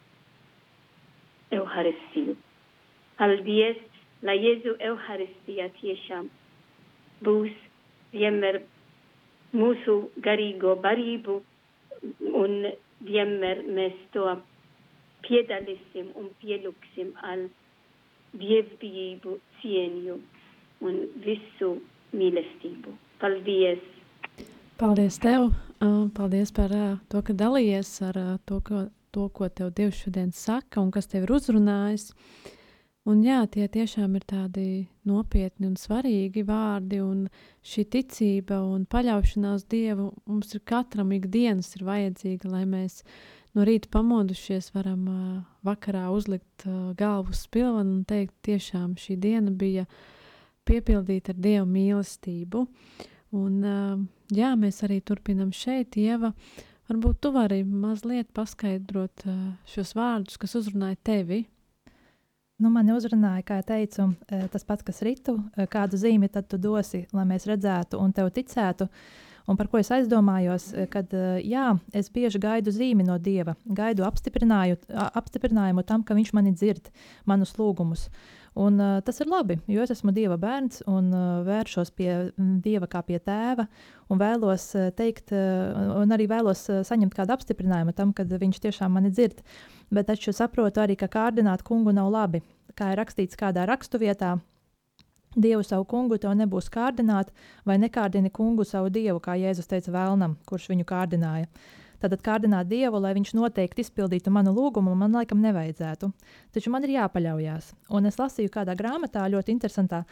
Euharistiju. 1.58 2.36
Paldies, 3.18 3.82
lai 4.26 4.38
Jēzu 4.42 4.76
Euharistija 4.92 5.68
tiešām 5.80 6.30
būs 7.26 7.54
vienmēr 8.14 8.62
mūsu 9.54 9.96
garīgo 10.24 10.74
barību 10.82 11.40
un 12.42 12.56
vienmēr 13.06 13.62
mēs 13.78 13.98
to 14.14 14.36
piedalīsim 15.26 16.10
un 16.16 16.30
pielūksim 16.42 17.12
ar 17.22 17.46
dievbijību, 18.36 19.38
cieņu 19.60 20.18
un 20.86 20.98
visu 21.24 21.70
mīlestību. 22.16 22.96
Paldies! 23.20 23.80
Paldies 24.80 25.18
tev! 25.22 25.50
Paldies 26.16 26.52
par 26.56 26.72
to, 27.12 27.20
ka 27.22 27.34
dalījies 27.36 27.90
ar 28.08 28.18
to, 28.48 28.60
ko 28.64 28.86
to, 29.16 29.28
ko 29.32 29.48
tev 29.48 29.72
Dievs 29.76 30.02
šodien 30.04 30.32
saka 30.32 30.80
un 30.80 30.90
kas 30.92 31.08
tev 31.08 31.24
ir 31.24 31.32
uzrunājis. 31.38 32.10
Un 33.06 33.20
jā, 33.22 33.44
tie 33.46 33.68
tiešām 33.70 34.16
ir 34.18 34.24
tādi 34.26 34.66
nopietni 35.06 35.68
un 35.68 35.76
svarīgi 35.78 36.42
vārdi, 36.48 36.98
un 36.98 37.28
šī 37.62 37.84
ticība 37.94 38.58
un 38.66 38.82
paļaušanās 38.90 39.68
Dievu 39.70 40.08
mums 40.26 40.50
ir 40.56 40.64
katram 40.66 41.12
ikdienas 41.14 41.70
ir 41.78 41.86
vajadzīga, 41.86 42.50
lai 42.50 42.64
mēs 42.66 43.04
no 43.54 43.62
rīta 43.68 43.92
pamodušies 43.94 44.72
varam 44.74 45.06
uh, 45.06 45.40
vakarā 45.66 46.08
uzlikt 46.10 46.66
uh, 46.66 46.90
galvu 46.98 47.30
uz 47.30 47.46
pilvenu 47.46 48.00
un 48.00 48.04
teikt, 48.10 48.34
tiešām 48.50 48.98
šī 48.98 49.20
diena 49.22 49.54
bija 49.54 49.86
piepildīta 50.66 51.30
ar 51.30 51.42
Dieva 51.46 51.66
mīlestību. 51.70 52.66
Un 53.38 53.58
uh, 53.62 53.98
jā, 54.34 54.56
mēs 54.58 54.82
arī 54.82 54.98
turpinam 55.06 55.54
šeit, 55.54 55.94
Ieva, 55.94 56.34
Varbūt 56.86 57.18
tu 57.18 57.32
vari 57.34 57.64
mazliet 57.66 58.28
paskaidrot 58.34 59.24
uh, 59.26 59.38
šos 59.66 59.90
vārdus, 59.98 60.36
kas 60.38 60.54
uzrunāja 60.60 60.94
tevi. 61.02 61.40
Nu, 62.56 62.70
mani 62.72 62.94
uzrunāja, 62.96 63.42
kā 63.44 63.58
teicu, 63.68 64.06
uh, 64.08 64.44
tas 64.48 64.62
pats, 64.64 64.84
kas 64.86 65.02
ritu, 65.04 65.34
uh, 65.36 65.66
kādu 65.68 65.98
zīmi 66.00 66.30
tad 66.32 66.46
tu 66.48 66.56
dosi, 66.56 67.02
lai 67.12 67.26
mēs 67.28 67.44
redzētu 67.50 68.00
un 68.00 68.14
tev 68.16 68.30
ticētu. 68.32 68.88
Un 69.46 69.58
par 69.60 69.68
ko 69.70 69.78
es 69.78 69.92
aizdomājos, 69.94 70.72
kad 70.90 71.12
jā, 71.46 71.66
es 71.94 72.08
bieži 72.10 72.40
gaidu 72.42 72.72
zīmi 72.74 73.04
no 73.06 73.14
Dieva, 73.22 73.52
gaidu 73.62 74.02
apstiprinājumu 74.02 75.84
tam, 75.86 76.02
ka 76.02 76.16
Viņš 76.18 76.32
mani 76.34 76.50
dzird, 76.50 76.90
manus 77.30 77.52
lūgumus. 77.54 78.08
Un, 78.56 78.78
uh, 78.80 79.02
tas 79.04 79.18
ir 79.20 79.28
labi, 79.28 79.58
jo 79.68 79.82
es 79.84 79.90
esmu 79.92 80.14
Dieva 80.16 80.38
bērns 80.40 80.80
un 80.88 81.10
uh, 81.12 81.42
vēršos 81.44 81.90
pie 81.92 82.10
Dieva 82.64 82.88
kā 82.88 83.02
pie 83.04 83.18
tēva. 83.20 83.66
Un 84.08 84.20
vēlos 84.22 84.64
uh, 84.78 84.88
teikt, 84.96 85.34
uh, 85.36 85.98
un 86.00 86.14
arī 86.16 86.24
vēlos 86.30 86.64
uh, 86.72 86.80
saņemt 86.88 87.12
kādu 87.18 87.36
apstiprinājumu 87.36 87.92
tam, 87.96 88.14
ka 88.16 88.24
viņš 88.24 88.62
tiešām 88.64 88.96
mani 88.96 89.12
dzird. 89.12 89.44
Bet 89.92 90.08
taču 90.08 90.32
saprotu 90.32 90.80
arī, 90.80 90.96
ka 90.96 91.10
kārdināt 91.12 91.66
kungu 91.68 91.92
nav 91.92 92.08
labi. 92.14 92.40
Kā 92.76 92.94
ir 92.94 93.02
rakstīts 93.02 93.36
kādā 93.38 93.68
raksturvietā, 93.68 94.38
Dievu 95.36 95.60
savu 95.60 95.84
kungu 95.84 96.16
tev 96.16 96.32
nebūs 96.32 96.70
kārdināt, 96.72 97.28
vai 97.68 97.74
nekārdini 97.76 98.30
kungu 98.32 98.64
savu 98.64 98.88
dievu, 98.88 99.20
kā 99.20 99.34
Jēzus 99.36 99.68
teica 99.68 99.92
vēlnam, 99.92 100.38
kurš 100.48 100.70
viņu 100.70 100.86
kārdināja. 100.88 101.44
Uh, 101.44 101.85
Tātad 102.02 102.22
kārdināt 102.24 102.68
Dievu, 102.70 103.00
lai 103.00 103.14
viņš 103.16 103.32
noteikti 103.38 103.84
izpildītu 103.84 104.32
manu 104.34 104.52
lūgumu, 104.56 104.94
man 104.98 105.14
laikam 105.16 105.40
nevajadzētu. 105.44 106.10
Taču 106.54 106.72
man 106.72 106.84
ir 106.84 106.96
jāpaļaujas. 106.98 107.72
Un 107.96 108.08
es 108.10 108.18
lasīju 108.20 108.52
kādā 108.52 108.76
grāmatā 108.78 109.24
ļoti 109.32 109.54
interesantā, 109.54 110.02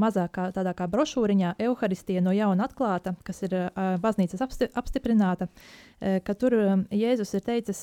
mazākā 0.00 0.48
tādā 0.56 0.72
kā 0.76 0.86
brošūriņā 0.88 1.54
Euharistija 1.60 2.22
no 2.24 2.32
jauna 2.32 2.68
atklāta, 2.68 3.12
kas 3.24 3.42
ir 3.44 3.56
baznīcas 4.00 4.40
apsti 4.46 4.70
apstiprināta, 4.78 5.50
ka 5.98 6.36
tur 6.38 6.56
Jēzus 6.94 7.34
ir 7.36 7.44
teicis 7.44 7.82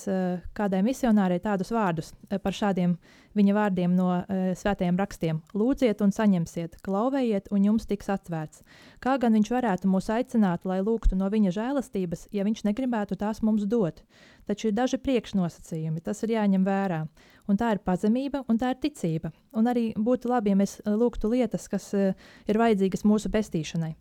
kādai 0.57 0.81
misionārei 0.85 1.41
tādus 1.43 1.73
vārdus 1.75 2.13
par 2.41 2.57
šādiem 2.57 2.97
viņa 3.35 3.55
vārdiem 3.55 3.95
no 3.95 4.09
svētajiem 4.57 4.97
rakstiem: 4.99 5.41
Lūdziet 5.57 6.01
un 6.05 6.13
saņemsiet, 6.15 6.79
klauvējiet 6.85 7.51
un 7.53 7.67
jums 7.69 7.87
tiks 7.89 8.09
atvērts. 8.11 8.63
Kā 9.03 9.17
gan 9.21 9.35
viņš 9.37 9.51
varētu 9.53 9.91
mūs 9.91 10.09
aicināt, 10.13 10.65
lai 10.65 10.81
lūgtu 10.83 11.17
no 11.19 11.29
viņa 11.31 11.53
žēlastības, 11.55 12.27
ja 12.35 12.47
viņš 12.47 12.65
negribētu 12.67 13.19
tās 13.19 13.43
mums 13.45 13.67
dot? 13.69 14.03
Taču 14.45 14.69
ir 14.69 14.75
daži 14.77 14.99
priekšnosacījumi, 15.01 16.03
tas 16.05 16.21
ir 16.23 16.35
jāņem 16.35 16.65
vērā. 16.65 17.05
Un 17.49 17.57
tā 17.61 17.71
ir 17.75 17.81
pazemība 17.85 18.43
un 18.49 18.57
tā 18.61 18.71
ir 18.73 18.81
ticība. 18.81 19.31
Un 19.53 19.69
arī 19.69 19.91
būtu 19.97 20.29
labi, 20.29 20.53
ja 20.53 20.59
mēs 20.59 20.79
lūgtu 20.85 21.29
lietas, 21.33 21.67
kas 21.69 21.91
ir 21.93 22.61
vajadzīgas 22.61 23.05
mūsu 23.05 23.29
pestīšanai. 23.33 23.93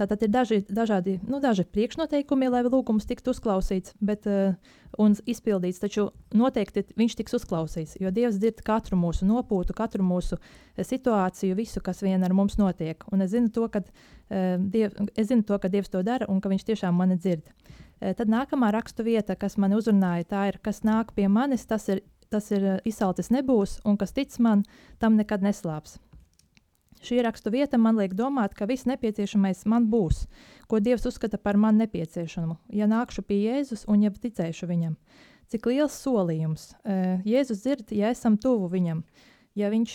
Tātad 0.00 0.22
ir 0.24 0.30
daži, 0.32 0.58
dažādi 0.64 1.18
nu, 1.28 1.42
daži 1.44 1.66
priekšnoteikumi, 1.68 2.48
lai 2.48 2.62
lūgums 2.64 3.04
tiktu 3.08 3.34
uzklausīts 3.34 3.92
bet, 4.00 4.24
uh, 4.30 4.54
un 4.96 5.16
izpildīts. 5.28 5.82
Taču 5.82 6.06
noteikti 6.32 6.86
viņš 6.96 7.18
tiks 7.18 7.36
uzklausīts, 7.36 7.98
jo 8.00 8.12
Dievs 8.14 8.38
dzird 8.40 8.62
katru 8.64 8.96
mūsu 9.00 9.28
nopūtu, 9.28 9.76
katru 9.76 10.06
mūsu 10.06 10.40
situāciju, 10.80 11.58
visu, 11.58 11.84
kas 11.84 12.00
vien 12.06 12.24
ar 12.24 12.32
mums 12.36 12.56
notiek. 12.60 13.04
Un 13.12 13.26
es 13.26 13.34
zinu 13.34 13.52
to, 13.52 13.68
ka, 13.68 13.84
uh, 13.84 14.56
diev, 14.56 14.96
es 15.20 15.28
zinu 15.28 15.44
to, 15.44 15.60
ka 15.60 15.68
Dievs 15.68 15.92
to 15.92 16.04
dara 16.06 16.30
un 16.32 16.40
ka 16.40 16.50
Viņš 16.50 16.64
tiešām 16.66 16.96
mani 16.96 17.20
dzird. 17.20 17.46
Tad 18.00 18.30
nākamā 18.32 18.70
rakstu 18.72 19.04
vieta, 19.04 19.36
kas 19.36 19.58
man 19.60 19.76
uzrunāja, 19.76 20.24
tā 20.26 20.44
ir, 20.48 20.56
kas 20.64 20.80
nāk 20.88 21.12
pie 21.14 21.28
manis, 21.28 21.66
tas 21.68 21.84
ir, 21.92 22.00
tas 22.32 22.48
ir 22.50 22.80
izsalcis 22.88 23.28
nebūs, 23.28 23.82
un 23.84 24.00
kas 24.00 24.16
tic 24.16 24.32
man, 24.40 24.64
tam 24.98 25.20
nekad 25.20 25.44
neslāps. 25.44 25.98
Šī 27.00 27.22
rakstu 27.24 27.50
vieta 27.54 27.78
man 27.80 27.96
liek 27.96 28.12
domāt, 28.12 28.52
ka 28.54 28.66
viss 28.68 28.84
nepieciešamais 28.84 29.64
man 29.70 29.86
būs, 29.88 30.26
ko 30.68 30.82
Dievs 30.84 31.06
uzskata 31.08 31.38
par 31.40 31.56
man 31.56 31.78
nepieciešamu, 31.80 32.58
ja 32.76 32.88
nākšu 32.90 33.24
pie 33.24 33.38
Jēzus 33.46 33.86
un 33.88 34.04
ja 34.04 34.12
ticēšu 34.12 34.68
viņam. 34.68 34.98
Cik 35.50 35.66
liels 35.70 35.96
solījums! 35.96 36.68
Jēzus 37.26 37.64
dzird, 37.64 37.94
ja 37.96 38.12
esam 38.12 38.36
tuvu 38.38 38.68
viņam. 38.74 39.00
Ja 39.58 39.72
viņš 39.72 39.94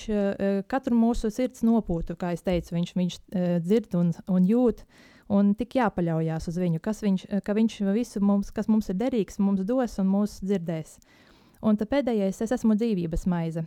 katru 0.67 0.97
mūsu 0.97 1.29
sirds 1.31 1.63
nopūtu, 1.63 2.17
kā 2.19 2.33
es 2.35 2.43
teicu, 2.43 2.73
viņš, 2.75 2.95
viņš 2.97 3.19
dzird 3.63 3.95
un, 3.95 4.11
un 4.27 4.49
jūt, 4.49 4.83
un 5.31 5.53
tik 5.55 5.77
jāpaļaujas 5.77 6.49
uz 6.51 6.59
viņu, 6.59 6.81
kas 6.83 6.99
viņš, 7.05 7.29
ka 7.45 7.55
viņš 7.55 7.79
visu 7.95 8.19
mums, 8.19 8.51
kas 8.51 8.67
mums 8.67 8.89
ir 8.91 8.99
derīgs, 8.99 9.39
mums 9.39 9.63
dos 9.63 9.95
un 10.01 10.11
mūs 10.11 10.41
dzirdēs. 10.43 10.97
Un 11.65 11.79
pēdējais, 11.79 12.41
es 12.43 12.51
esmu 12.57 12.75
dzīvības 12.75 13.29
maize. 13.31 13.63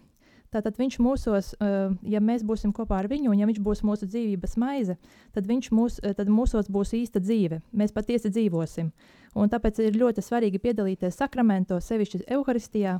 Tātad 0.48 0.78
viņš 0.80 0.96
mūsos, 1.04 1.50
uh, 1.60 1.92
ja 2.08 2.22
mēs 2.24 2.44
būsim 2.46 2.72
kopā 2.72 3.02
ar 3.02 3.08
viņu, 3.10 3.32
un 3.32 3.40
ja 3.42 3.48
viņš 3.48 3.60
būs 3.60 3.82
mūsu 3.84 4.08
dzīvības 4.08 4.56
maize, 4.56 4.96
tad, 5.36 5.48
mūs, 5.48 5.98
tad 6.00 6.30
mūsos 6.32 6.70
būs 6.72 6.94
īsta 6.96 7.20
dzīve. 7.20 7.60
Mēs 7.76 7.92
patiesi 7.92 8.32
dzīvosim. 8.32 8.88
Un 9.36 9.52
tāpēc 9.52 9.82
ir 9.84 9.98
ļoti 10.00 10.24
svarīgi 10.24 10.62
piedalīties 10.62 11.20
sakramentos, 11.20 11.84
sevišķi 11.90 12.24
Euharistijā, 12.32 12.96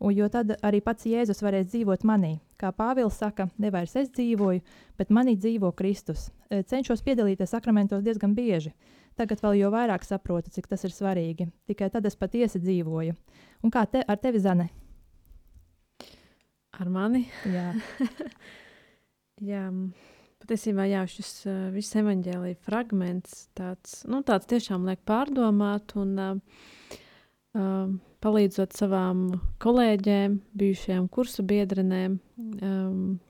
un, 0.00 0.12
jo 0.12 0.28
tad 0.28 0.52
arī 0.60 0.82
pats 0.84 1.08
Jēzus 1.08 1.40
varēs 1.44 1.70
dzīvot 1.72 2.04
manī. 2.04 2.36
Kā 2.60 2.68
Pāvils 2.76 3.16
saka, 3.16 3.48
nevairs 3.56 3.96
es 3.96 4.12
dzīvoju, 4.12 4.60
bet 5.00 5.08
manī 5.08 5.38
dzīvo 5.40 5.72
Kristus. 5.76 6.28
Cenšos 6.50 7.00
piedalīties 7.06 7.56
sakramentos 7.56 8.04
diezgan 8.04 8.36
bieži. 8.36 8.74
Tagad 9.16 9.40
vēl 9.44 9.58
jau 9.62 9.72
vairāk 9.72 10.04
saprotu, 10.04 10.52
cik 10.52 10.68
tas 10.68 10.84
ir 10.84 10.92
svarīgi. 10.92 11.48
Tikai 11.68 11.88
tad 11.92 12.06
es 12.08 12.16
patiesi 12.16 12.60
dzīvoju. 12.60 13.16
Un 13.64 13.72
kā 13.72 13.86
te, 13.88 14.04
ar 14.04 14.20
tevi, 14.20 14.40
Zane? 14.40 14.70
Ar 16.80 16.88
mani? 16.88 17.26
Jā. 17.44 17.74
jā, 19.52 19.66
patiesībā 20.40 20.86
jā, 20.88 21.02
šis 21.12 21.32
uh, 21.44 21.56
viss 21.74 21.96
evaņģēlīja 22.00 22.56
fragments 22.64 23.42
tāds, 23.58 23.98
nu, 24.08 24.22
tāds 24.24 24.48
tiešām 24.48 24.86
liek 24.88 25.02
pārdomāt 25.08 25.92
un 26.00 26.14
uh, 26.16 26.30
uh, 27.52 27.92
palīdzot 28.24 28.78
savām 28.78 29.26
kolēģēm, 29.60 30.38
bijušajām 30.56 31.10
kursu 31.12 31.44
biedrenēm. 31.50 32.16
Um, 32.64 33.20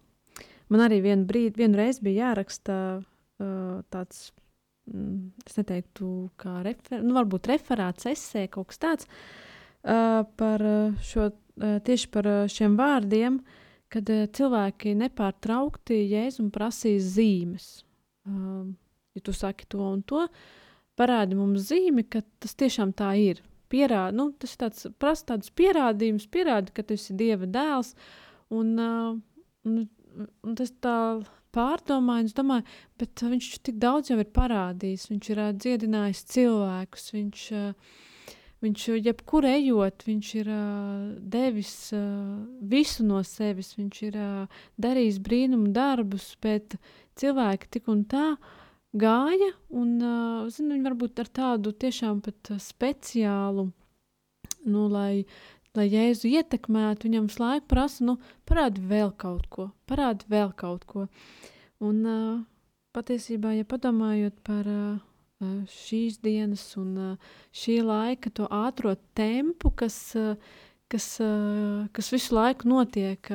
man 0.70 0.86
arī 0.86 1.02
vienu 1.08 1.26
brīdi, 1.26 1.58
vienu 1.64 1.82
reizi 1.82 2.06
bija 2.06 2.28
jāraksta 2.28 2.78
uh, 3.02 3.82
tāds, 3.90 4.28
mm, 4.86 5.42
es 5.42 5.58
neteiktu, 5.58 6.14
kā 6.38 6.60
refer, 6.66 7.02
nu, 7.02 7.18
varbūt 7.18 7.50
referāts, 7.50 8.06
esē, 8.14 8.46
kaut 8.54 8.70
kas 8.70 8.84
tāds 8.86 9.10
uh, 9.10 10.22
par 10.38 10.70
šo 11.02 11.32
Eh, 11.32 11.36
tieši 11.60 12.08
par 12.12 12.28
eh, 12.28 12.46
šiem 12.48 12.76
vārdiem, 12.78 13.40
kad 13.92 14.08
eh, 14.12 14.26
cilvēki 14.36 14.94
nepārtraukti 15.00 16.02
jēzum 16.10 16.50
prasīs 16.54 17.12
zīmes. 17.16 17.70
Ja 18.30 19.22
tu 19.26 19.32
saki 19.34 19.66
to 19.72 19.80
un 19.82 20.02
to, 20.06 20.26
parādi 21.00 21.34
mums 21.34 21.70
zīmi, 21.70 22.04
ka 22.06 22.20
tas 22.38 22.52
tiešām 22.54 22.92
tā 22.94 23.14
ir. 23.18 23.40
Pierādi, 23.70 24.16
nu, 24.18 24.28
tas 24.38 24.52
ir 24.54 24.60
tāds, 24.60 24.86
prasa 25.00 25.32
tādus 25.32 25.50
pierādījumus, 25.56 26.28
pierādi, 26.30 26.74
ka 26.74 26.84
tu 26.84 26.94
esi 26.98 27.14
Dieva 27.18 27.46
dēls, 27.46 27.94
un, 28.54 28.74
un, 28.82 29.76
un 30.18 30.56
tas 30.58 30.72
tā 30.82 30.94
pārdomāju, 31.54 32.30
es 32.30 32.36
domāju, 32.36 32.66
bet 32.98 33.24
viņš 33.32 33.50
tik 33.66 33.78
daudz 33.82 34.10
jau 34.12 34.18
ir 34.20 34.30
parādījis, 34.34 35.08
viņš 35.10 35.30
ir 35.32 35.42
dziedinājis 35.58 36.24
cilvēkus, 36.34 37.06
viņš 37.14 37.44
uh, 37.56 37.94
Viņš 38.60 38.82
jebkur 39.00 39.46
ejot, 39.48 40.02
viņš 40.04 40.30
ir 40.36 40.48
uh, 40.52 41.04
devis 41.32 41.72
uh, 41.96 42.42
visu 42.60 43.06
no 43.08 43.22
sevis, 43.24 43.70
viņš 43.78 44.00
ir 44.04 44.18
uh, 44.20 44.58
darījis 44.76 45.16
brīnumu 45.24 45.70
darbus, 45.72 46.34
bet 46.44 46.76
cilvēki 47.16 47.70
tik 47.72 47.88
un 47.88 48.02
tā 48.10 48.34
gāja, 48.92 49.48
un 49.72 49.96
uh, 50.04 50.50
zinu, 50.52 50.74
viņi 50.74 50.86
varbūt 50.90 51.24
ar 51.24 51.32
tādu 51.40 51.72
tiešām 51.72 52.20
pat 52.26 52.52
speciālu, 52.60 53.70
nu, 54.68 54.86
lai, 54.92 55.24
lai 55.72 55.88
Jēzu 55.88 56.28
ietekmētu, 56.28 57.08
viņam 57.08 57.32
laiku 57.40 57.70
prasa, 57.72 58.04
nu, 58.12 58.18
parādi 58.44 58.84
vēl 58.92 59.16
kaut 59.16 59.48
ko, 59.48 59.70
parādi 59.88 60.28
vēl 60.28 60.52
kaut 60.52 60.84
ko. 60.84 61.08
Un 61.80 62.04
uh, 62.04 62.40
patiesībā, 62.92 63.56
ja 63.56 63.64
padomājot 63.64 64.36
par 64.44 64.68
uh, 64.68 64.98
šīs 65.40 66.20
dienas 66.20 66.64
un 66.80 67.16
šī 67.56 67.80
laika, 67.84 68.32
to 68.32 68.48
ātrā 68.52 68.96
tempu, 69.16 69.70
kas, 69.72 69.96
kas, 70.92 71.06
kas 71.96 72.10
visu 72.12 72.34
laiku 72.36 72.68
notiek. 72.68 73.30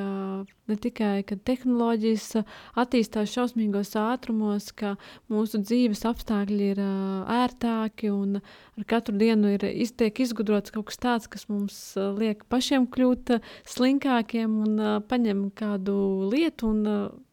Ne 0.65 0.75
tikai, 0.81 1.23
kad 1.25 1.43
tehnoloģijas 1.45 2.43
attīstās 2.81 3.33
šausmīgos 3.33 3.91
ātrumos, 4.01 4.71
ka 4.73 4.95
mūsu 5.29 5.61
dzīves 5.61 6.01
apstākļi 6.09 6.69
ir 6.73 6.81
ērtāki 6.81 8.09
un 8.13 8.39
ar 8.41 8.87
katru 8.89 9.17
dienu 9.17 9.53
ir 9.53 9.65
iztiek 9.69 10.21
izgudrots 10.25 10.73
kaut 10.73 10.89
kas 10.89 11.01
tāds, 11.01 11.29
kas 11.29 11.45
mums 11.49 11.77
liek 12.17 12.41
pašiem 12.49 12.89
kļūt 12.89 13.37
slinkākiem 13.75 14.57
un 14.65 14.81
paņem 15.09 15.47
kādu 15.57 15.95
lietu 16.33 16.73
un 16.73 16.83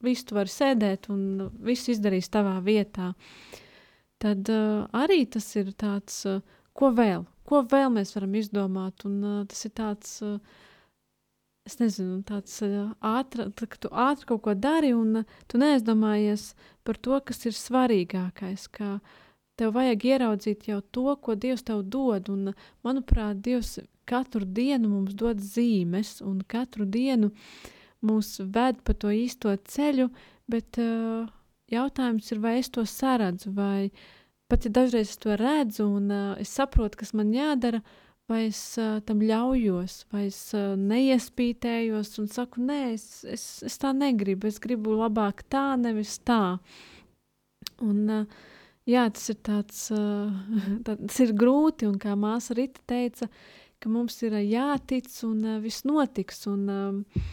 visu 0.04 0.28
tu 0.28 0.40
vari 0.40 0.52
sēdēt 0.52 1.08
un 1.12 1.50
visu 1.64 1.92
izdarīs 1.96 2.32
tavā 2.32 2.58
vietā. 2.64 3.12
Uh, 3.12 3.60
tad 4.22 4.50
uh, 4.52 4.84
arī 4.94 5.24
tas 5.30 5.46
ir 5.58 5.72
tāds, 5.78 6.22
uh, 6.30 6.42
ko 6.78 6.92
vēl, 6.96 7.24
ko 7.48 7.62
vēl 7.68 7.90
mēs 7.94 8.14
varam 8.16 8.36
izdomāt. 8.38 9.06
Un, 9.08 9.16
uh, 9.22 9.40
tas 9.50 9.64
ir 9.66 9.74
tāds, 9.78 10.14
uh, 10.26 10.38
es 11.68 11.78
nezinu, 11.82 12.20
tāds 12.28 12.54
uh, 12.66 12.92
ātri, 13.12 13.48
tā, 13.58 13.68
ka 13.70 13.82
tu 13.82 13.90
ātri 13.90 14.30
kaut 14.30 14.44
ko 14.46 14.54
dari 14.54 14.92
un 14.96 15.22
uh, 15.22 15.36
tu 15.50 15.60
neaizdomājies 15.62 16.52
par 16.86 17.00
to, 17.02 17.18
kas 17.26 17.44
ir 17.50 17.58
svarīgākais. 17.58 18.68
Ka 18.72 18.96
tev 19.58 19.74
vajag 19.76 20.08
ieraudzīt 20.14 20.68
jau 20.70 20.80
to, 20.94 21.08
ko 21.22 21.36
Dievs 21.36 21.66
tev 21.66 21.84
dod. 21.84 22.30
Un, 22.32 22.54
manuprāt, 22.86 23.42
Dievs 23.44 23.78
katru 24.08 24.46
dienu 24.46 24.90
mums 24.90 25.14
dod 25.14 25.38
zīmes 25.42 26.20
un 26.26 26.40
katru 26.48 26.86
dienu 26.86 27.30
mūs 28.02 28.40
ved 28.54 28.80
pa 28.82 28.94
to 28.98 29.12
īsto 29.14 29.52
ceļu, 29.74 30.08
bet 30.50 30.78
uh, 30.82 31.28
Jautājums 31.72 32.28
ir, 32.34 32.40
vai 32.42 32.58
es 32.60 32.68
to 32.72 32.84
saredzu, 32.88 33.52
vai 33.56 33.90
pat 34.52 34.66
ja 34.66 34.72
dažreiz 34.76 35.14
es 35.14 35.20
to 35.20 35.36
redzu 35.40 35.86
un 35.88 36.10
uh, 36.12 36.40
es 36.40 36.52
saprotu, 36.52 37.00
kas 37.00 37.14
man 37.16 37.32
jādara, 37.32 37.80
vai 38.28 38.46
es 38.50 38.60
uh, 38.80 38.98
tam 39.06 39.22
ļaujos, 39.24 40.02
vai 40.12 40.26
es 40.28 40.40
uh, 40.56 40.74
neiespītējos 40.76 42.18
un 42.20 42.28
saku, 42.32 42.62
nē, 42.68 42.80
es, 42.92 43.06
es, 43.24 43.46
es 43.64 43.78
tā 43.80 43.94
negribu, 43.96 44.50
es 44.50 44.60
gribu 44.62 44.98
labāk 45.00 45.44
tā, 45.52 45.72
nevis 45.80 46.18
tā. 46.26 46.58
Un, 47.82 48.04
uh, 48.12 48.46
jā, 48.88 49.08
tas 49.16 49.32
ir 49.32 49.40
tāds, 49.48 49.82
uh, 49.96 50.30
tas 50.86 51.20
ir 51.24 51.34
grūti, 51.38 51.88
un 51.88 51.98
kā 52.02 52.16
māsa 52.18 52.56
Rita 52.58 52.84
teica, 52.92 53.30
ka 53.82 53.90
mums 53.90 54.20
ir 54.22 54.36
jātic 54.44 55.08
un 55.26 55.44
uh, 55.56 55.60
viss 55.64 55.86
notiks, 55.88 56.44
un, 56.52 56.66
uh, 56.68 57.28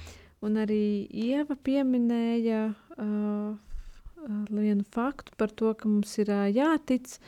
un 0.47 0.62
arī 0.63 0.84
Ieva 1.12 1.60
pieminēja 1.60 2.69
uh, 2.71 3.58
vienu 4.27 4.84
faktu 4.91 5.36
par 5.38 5.51
to, 5.51 5.73
ka 5.73 5.89
mums 5.89 6.17
ir 6.21 6.32
jātic 6.55 7.19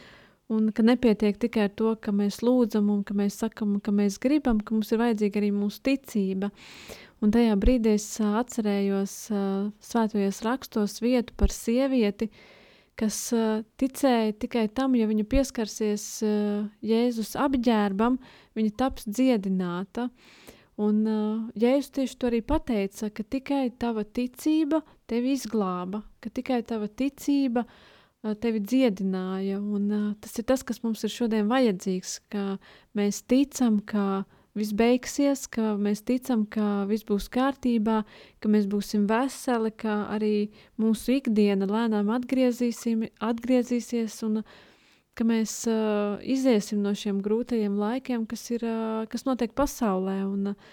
un 0.51 0.67
ka 0.75 0.83
nepietiek 0.83 1.37
tikai 1.39 1.67
ar 1.69 1.73
to, 1.79 1.93
ka 1.95 2.11
mēs 2.15 2.41
lūdzam 2.43 2.89
un 2.91 3.03
ka 3.07 3.15
mēs 3.15 3.39
sakam, 3.43 3.77
ka 3.83 3.93
mēs 3.95 4.19
gribam, 4.21 4.59
ka 4.59 4.75
mums 4.75 4.91
ir 4.91 4.99
vajadzīga 5.01 5.41
arī 5.41 5.51
mūsu 5.55 5.81
ticība. 5.87 6.51
Un 7.21 7.31
tajā 7.31 7.55
brīdī 7.61 7.95
es 7.99 8.07
uh, 8.19 8.33
atcerējos 8.41 9.13
uh, 9.31 9.69
svētajos 9.85 10.41
rakstos 10.43 10.97
vietu 11.03 11.35
par 11.37 11.53
sievieti, 11.53 12.31
kas 12.99 13.17
uh, 13.37 13.61
ticēja 13.79 14.33
tikai 14.41 14.65
tam, 14.73 14.97
ja 14.97 15.07
viņa 15.09 15.27
pieskarsies 15.29 16.05
uh, 16.25 16.63
Jēzus 16.81 17.35
apģērbam, 17.39 18.17
viņa 18.57 18.73
taps 18.81 19.05
dziedināta. 19.07 20.09
Un 20.81 21.01
uh, 21.05 21.49
Jēzus 21.59 21.91
tieši 21.93 22.17
to 22.17 22.29
arī 22.31 22.41
pateica, 22.45 23.11
ka 23.13 23.23
tikai 23.23 23.65
tava 23.81 24.05
ticība 24.07 24.81
tevi 25.09 25.35
izglāba, 25.35 26.01
ka 26.23 26.31
tikai 26.33 26.61
tava 26.65 26.87
ticība 26.87 27.65
uh, 27.67 28.33
tevi 28.41 28.63
dziedināja. 28.63 29.59
Un, 29.61 29.89
uh, 29.91 30.11
tas 30.23 30.37
ir 30.39 30.47
tas, 30.49 30.63
kas 30.65 30.81
mums 30.85 31.03
ir 31.05 31.13
šodien 31.13 31.51
vajadzīgs, 31.51 32.21
ka 32.33 32.45
mēs 32.97 33.21
ticam, 33.29 33.81
ka 33.85 34.23
viss 34.57 34.73
beigsies, 34.75 35.45
ka 35.51 35.75
mēs 35.79 36.01
ticam, 36.07 36.45
ka 36.49 36.85
viss 36.89 37.05
būs 37.07 37.29
kārtībā, 37.31 38.01
ka 38.41 38.51
mēs 38.51 38.67
būsim 38.71 39.05
veseli, 39.09 39.71
ka 39.71 40.05
arī 40.15 40.49
mūsu 40.81 41.19
ikdiena 41.19 41.65
lēnām 41.69 42.09
atgriezīsies 42.11 44.17
un 44.27 44.41
ka 45.17 45.25
mēs 45.27 45.53
uh, 45.69 46.21
iziesim 46.23 46.81
no 46.85 46.93
šiem 46.97 47.19
grūtajiem 47.23 47.75
laikiem, 47.79 48.25
kas, 48.29 48.45
ir, 48.53 48.63
uh, 48.67 49.03
kas 49.11 49.27
notiek 49.27 49.53
pasaulē, 49.57 50.21
un 50.27 50.53
uh, 50.53 50.69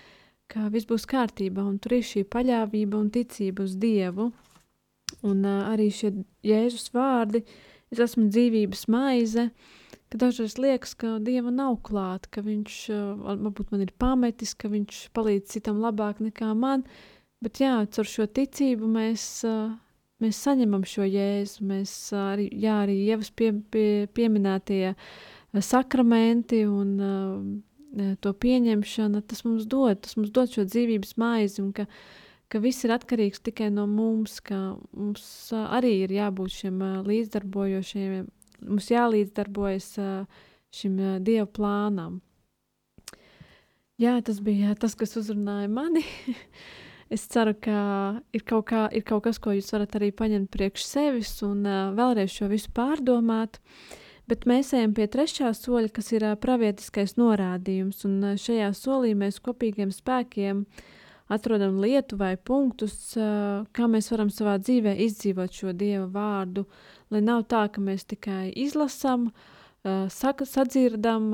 ka 0.53 0.69
viss 0.73 0.89
būs 0.89 1.07
kārtībā, 1.09 1.65
un 1.65 1.79
tur 1.83 1.99
ir 1.99 2.07
šī 2.07 2.25
paļāvība 2.33 2.99
un 2.99 3.11
ticība 3.15 3.67
uz 3.67 3.77
Dievu. 3.81 4.31
Un 5.27 5.43
uh, 5.43 5.67
arī 5.73 5.89
šie 5.95 6.13
Jēzus 6.47 6.93
vārdi, 6.95 7.43
es 7.93 8.01
esmu 8.05 8.29
dzīvības 8.31 8.87
maize, 8.93 9.49
ka 10.09 10.21
dažreiz 10.23 10.57
liekas, 10.61 10.95
ka 10.99 11.17
Dieva 11.25 11.53
nav 11.53 11.81
klāt, 11.85 12.29
ka 12.33 12.45
viņš 12.45 12.79
uh, 12.95 13.03
varbūt 13.43 13.75
man 13.75 13.85
ir 13.85 13.93
pametis, 14.01 14.55
ka 14.55 14.71
viņš 14.73 15.09
palīdz 15.17 15.59
citam 15.59 15.83
labāk 15.83 16.23
nekā 16.25 16.53
man, 16.57 16.87
bet 17.45 17.61
jā, 17.65 17.75
caur 17.91 18.09
šo 18.09 18.29
ticību 18.39 18.89
mēs, 18.95 19.27
uh, 19.49 19.75
mēs 20.23 20.43
saņemam 20.45 20.85
šo 20.89 21.07
Jēzu, 21.07 21.65
mēs 21.71 21.95
uh, 22.15 22.29
arī, 22.35 22.49
jā, 22.53 22.83
arī 22.85 22.99
Ievas 23.09 23.31
pie, 23.31 23.53
pie, 23.73 23.89
pieminētie 24.15 24.85
uh, 24.93 25.61
sakramenti 25.65 26.65
un 26.69 26.95
uh, 26.99 28.15
to 28.21 28.33
pieņemšana, 28.37 29.25
tas 29.27 29.45
mums 29.47 29.67
dod, 29.67 30.03
tas 30.05 30.19
mums 30.19 30.33
dod 30.35 30.53
šo 30.53 30.67
dzīvības 30.69 31.17
maizi 31.21 31.63
un 31.65 31.71
ka 31.77 31.89
uh, 31.89 32.01
ka 32.49 32.61
viss 32.65 32.85
ir 32.87 32.95
atkarīgs 32.97 33.43
tikai 33.45 33.69
no 33.73 33.85
mums, 33.91 34.39
ka 34.45 34.59
mums 34.97 35.25
arī 35.59 35.95
ir 36.05 36.15
jābūt 36.17 36.55
šiem 36.63 36.81
līdzdarbojošiem, 37.09 38.29
mums 38.69 38.89
jālīdzdarbojas 38.93 39.91
šim 40.79 40.99
dievu 41.25 41.49
plānam. 41.59 42.21
Jā, 43.99 44.19
tas 44.23 44.39
bija 44.45 44.77
tas, 44.79 44.95
kas 44.95 45.17
uzrunāja 45.19 45.69
mani. 45.73 46.05
es 47.11 47.25
ceru, 47.33 47.55
ka 47.61 47.79
ir 48.37 48.45
kaut, 48.49 48.67
kā, 48.71 48.87
ir 48.93 49.07
kaut 49.09 49.25
kas, 49.29 49.41
ko 49.43 49.55
jūs 49.57 49.73
varat 49.75 49.97
arī 49.99 50.11
paņemt 50.17 50.51
priekš 50.55 50.85
sevis 50.89 51.33
un 51.47 51.65
uh, 51.67 51.89
vēlreiz 51.97 52.35
šo 52.35 52.51
visu 52.53 52.73
pārdomāt. 52.77 53.61
Bet 54.29 54.45
mēs 54.45 54.75
ejam 54.77 54.93
pie 54.93 55.07
trešā 55.09 55.55
soļa, 55.57 55.89
kas 55.95 56.13
ir 56.13 56.27
uh, 56.29 56.37
pravietiskais 56.41 57.17
norādījums, 57.21 58.05
un 58.09 58.21
uh, 58.35 58.39
šajā 58.39 58.71
solī 58.77 59.15
mēs 59.17 59.41
kopīgiem 59.45 59.95
spēkiem 59.95 60.65
uh, 60.65 60.87
atrodam 61.29 61.79
lietu 61.81 62.17
vai 62.17 62.37
punktus, 62.37 63.13
kā 63.73 63.89
mēs 63.91 64.11
varam 64.13 64.33
savā 64.33 64.57
dzīvē 64.63 64.95
izdzīvot 65.05 65.61
šo 65.61 65.75
Dieva 65.77 66.09
vārdu, 66.13 66.65
lai 67.13 67.23
nav 67.25 67.45
tā, 67.53 67.67
ka 67.73 67.85
mēs 67.85 68.07
tikai 68.09 68.49
izlasām, 68.57 69.29
saka, 70.13 70.49
sadzirdam, 70.49 71.31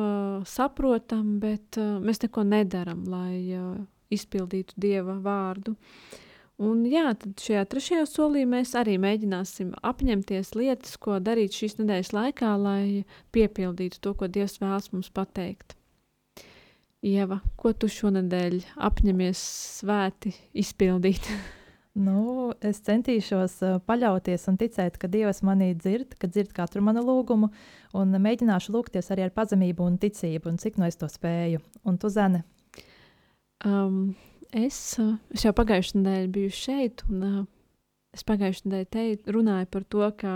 saprotam, 0.46 1.38
bet 1.42 1.78
mēs 1.78 2.22
neko 2.26 2.44
nedaram, 2.46 3.06
lai 3.08 3.86
izpildītu 4.12 4.76
Dieva 4.80 5.16
vārdu. 5.22 5.76
Un 6.62 6.84
jā, 6.86 7.08
tad 7.18 7.40
šajā 7.42 7.64
trešajā 7.70 8.04
solī 8.06 8.44
mēs 8.46 8.76
arī 8.78 8.94
mēģināsim 9.02 9.72
apņemties 9.82 10.52
lietas, 10.54 10.94
ko 11.02 11.18
darīt 11.18 11.56
šīs 11.56 11.80
nedēļas 11.80 12.12
laikā, 12.14 12.52
lai 12.60 12.84
piepildītu 13.34 13.98
to, 13.98 14.14
ko 14.14 14.30
Dievs 14.30 14.60
vēlas 14.62 14.92
mums 14.94 15.10
pateikt. 15.14 15.74
Ieva, 17.04 17.42
ko 17.60 17.74
tu 17.76 17.90
šonadēļ 17.90 18.62
apņemies 18.86 19.42
svēti 19.80 20.32
izpildīt? 20.64 21.28
Nu, 21.94 22.50
es 22.58 22.80
centīšos 22.82 23.52
uh, 23.62 23.76
paļauties 23.86 24.48
un 24.50 24.56
ticēt, 24.58 24.96
ka 24.98 25.06
Dievs 25.06 25.44
manī 25.46 25.68
dzird, 25.78 26.16
ka 26.18 26.26
dzird 26.26 26.50
katru 26.56 26.82
manu 26.82 27.04
lūgumu, 27.06 27.52
un 27.94 28.16
mēģināšu 28.18 28.74
lūgties 28.74 29.12
arī 29.14 29.28
ar 29.28 29.30
pazemību 29.36 29.86
un 29.86 30.00
ticību, 30.02 30.50
un 30.50 30.58
cik 30.58 30.80
no 30.82 30.88
es 30.90 30.98
to 30.98 31.06
spēju. 31.06 31.62
Un 31.86 32.00
tu, 32.02 32.10
Zane? 32.10 32.42
Um, 33.64 34.14
es, 34.52 34.76
es 35.32 35.46
jau 35.46 35.54
pagājušajā 35.56 36.02
nedēļā 36.02 36.28
biju 36.34 36.52
šeit, 36.52 37.04
un 37.08 37.24
uh, 37.24 37.38
es 38.14 38.24
pagājušajā 38.28 38.70
nedēļā 38.70 39.32
runāju 39.34 39.70
par 39.72 39.86
to, 39.88 40.04
ka 40.20 40.34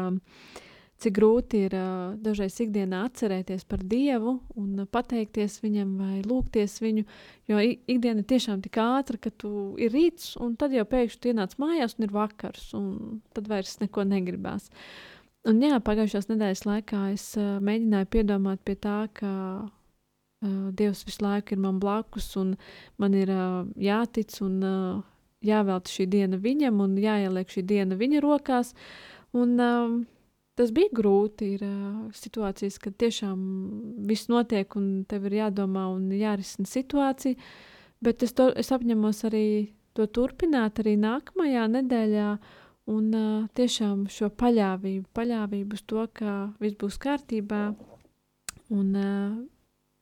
cik 0.98 1.14
grūti 1.14 1.60
ir 1.66 1.76
uh, 1.78 2.16
dažreiz 2.24 2.56
ikdienā 2.64 3.04
atcerēties 3.06 3.66
par 3.68 3.84
Dievu 3.86 4.38
un 4.58 4.82
uh, 4.82 4.88
pateikties 4.90 5.60
Viņam 5.62 5.92
vai 6.00 6.22
lūgties 6.26 6.78
Viņu, 6.82 7.04
jo 7.52 7.60
ikdiena 7.62 8.24
ir 8.24 8.30
tiešām 8.32 8.64
tik 8.64 8.80
ātra, 8.82 9.20
ka 9.20 9.30
tu 9.30 9.52
ir 9.78 9.92
rīts, 9.94 10.32
un 10.40 10.56
tad 10.58 10.74
jau 10.74 10.88
pēkšņi 10.88 11.34
ienāc 11.34 11.54
mājās 11.60 11.98
un 11.98 12.08
ir 12.08 12.16
vakars, 12.16 12.72
un 12.78 12.90
tad 13.36 13.50
vairs 13.52 13.76
neko 13.84 14.08
negribās. 14.08 14.72
Un 15.48 15.60
jā, 15.62 15.76
pagājušās 15.84 16.32
nedēļas 16.32 16.64
laikā 16.66 17.08
es 17.12 17.30
uh, 17.38 17.58
mēģināju 17.62 18.14
piedomāt 18.16 18.64
pie 18.66 18.74
tā, 18.80 19.02
ka 19.14 19.30
Dievs 20.40 21.02
visu 21.02 21.24
laiku 21.24 21.56
ir 21.56 21.62
man 21.62 21.80
blakus, 21.82 22.28
un 22.38 22.52
man 23.02 23.14
ir 23.18 23.30
uh, 23.34 23.64
jātic 23.74 24.36
un 24.46 24.60
uh, 24.62 25.00
jāvelta 25.42 25.90
šī 25.90 26.06
diena 26.12 26.38
Viņam, 26.38 26.78
un 26.84 26.94
jāieliek 27.02 27.50
šī 27.50 27.64
diena 27.66 27.98
Viņa 27.98 28.22
rokās, 28.22 28.74
un 29.34 29.56
tas 30.58 30.70
bija 30.74 30.90
grūti. 30.94 31.54
Ir 31.56 31.64
situācijas, 32.14 32.78
kad 32.82 32.96
tiešām 32.98 33.40
viss 34.06 34.30
notiek 34.30 34.74
un 34.78 35.04
tev 35.08 35.26
ir 35.26 35.40
jādomā 35.42 35.88
un 35.94 36.08
jārisina 36.14 36.66
situācija. 36.66 37.38
Bet 38.02 38.22
es, 38.22 38.34
to, 38.38 38.52
es 38.54 38.70
apņemos 38.74 39.24
arī 39.26 39.74
to 39.98 40.06
turpināt 40.06 40.78
arī 40.82 40.94
nākamajā 41.02 41.66
nedēļā. 41.74 42.30
Un 42.88 43.08
uh, 43.12 43.44
tiešām 43.52 44.06
šo 44.08 44.30
paļāvību, 44.32 45.10
paļāvību 45.12 45.76
uz 45.76 45.82
to, 45.84 46.06
ka 46.16 46.54
viss 46.62 46.78
būs 46.80 46.96
kārtībā 47.02 47.66
un 48.72 48.94
uh, 48.96 49.34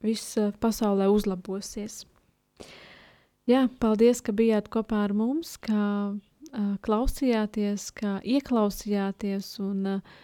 viss 0.05 0.37
uh, 0.41 0.53
pasaulē 0.61 1.09
uzlabosies. 1.13 2.05
Jā, 3.47 3.67
paldies, 3.81 4.21
ka 4.27 4.35
bijāt 4.35 4.71
kopā 4.73 5.05
ar 5.07 5.15
mums, 5.15 5.55
ka 5.63 5.81
uh, 6.13 6.73
klausījāties, 6.83 7.93
ka 7.95 8.19
ieklausījāties 8.27 9.53
un 9.63 9.93
uh, 9.99 10.17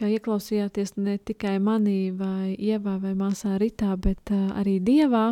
ka 0.00 0.08
ieklausījāties 0.08 0.94
ne 0.96 1.18
tikai 1.18 1.58
manī, 1.62 2.10
vai 2.16 2.54
ievā, 2.56 2.96
vai 3.02 3.12
māsā 3.18 3.58
Ritā, 3.60 3.94
bet 4.00 4.32
uh, 4.32 4.50
arī 4.60 4.78
dievā 4.80 5.26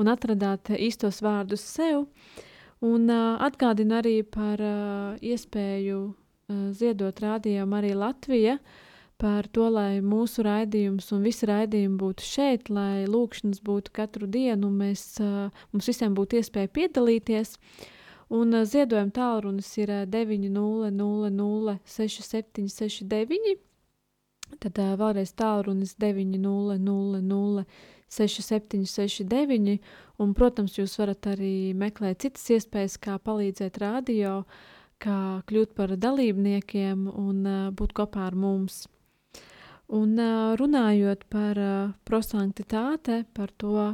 un 0.00 0.10
atradāt 0.10 0.72
īstos 0.74 1.20
vārdus 1.22 1.62
sev. 1.62 2.06
Un 2.82 3.10
uh, 3.12 3.36
atgādinu 3.44 3.98
arī 4.00 4.16
par 4.24 4.62
uh, 4.64 5.18
iespēju 5.20 5.98
uh, 6.08 6.62
ziedot 6.74 7.20
rādījumu 7.22 7.76
arī 7.76 7.92
Latvija 7.94 8.56
par 9.20 9.48
to, 9.52 9.68
lai 9.72 10.00
mūsu 10.00 10.42
raidījums 10.46 11.12
un 11.14 11.24
visi 11.28 11.48
raidījumi 11.50 11.98
būtu 12.00 12.26
šeit, 12.26 12.70
lai 12.72 13.06
lūkšanas 13.06 13.60
būtu 13.66 13.94
katru 13.96 14.26
dienu, 14.26 14.68
un 14.68 14.76
mēs, 14.80 15.06
mums 15.72 15.90
visiem 15.92 16.16
būtu 16.16 16.40
iespēja 16.40 16.72
piedalīties. 16.80 17.56
Un 18.30 18.54
ziedojuma 18.64 19.10
tālrunis 19.10 19.72
ir 19.82 19.90
uh, 19.90 20.04
900 20.06 21.80
6769 21.84 23.58
Tad 24.58 24.80
vēlreiz 24.98 25.32
tālrunis 25.38 25.94
900 26.00 27.64
6769, 28.10 29.76
un, 30.18 30.32
protams, 30.34 30.74
jūs 30.74 30.96
varat 30.98 31.28
arī 31.30 31.70
meklēt 31.78 32.24
citas 32.24 32.48
iespējas, 32.56 32.96
kā 32.98 33.20
palīdzēt 33.22 33.78
radio, 33.78 34.40
kā 34.98 35.18
kļūt 35.46 35.76
par 35.78 35.94
dalībniekiem 35.94 37.06
un 37.06 37.44
būt 37.78 37.94
kopā 37.94 38.26
ar 38.26 38.34
mums. 38.34 38.88
Un 39.90 40.12
runājot 40.54 41.24
par 41.32 41.58
prosanktitāte, 42.06 43.24
par 43.34 43.50
to, 43.58 43.88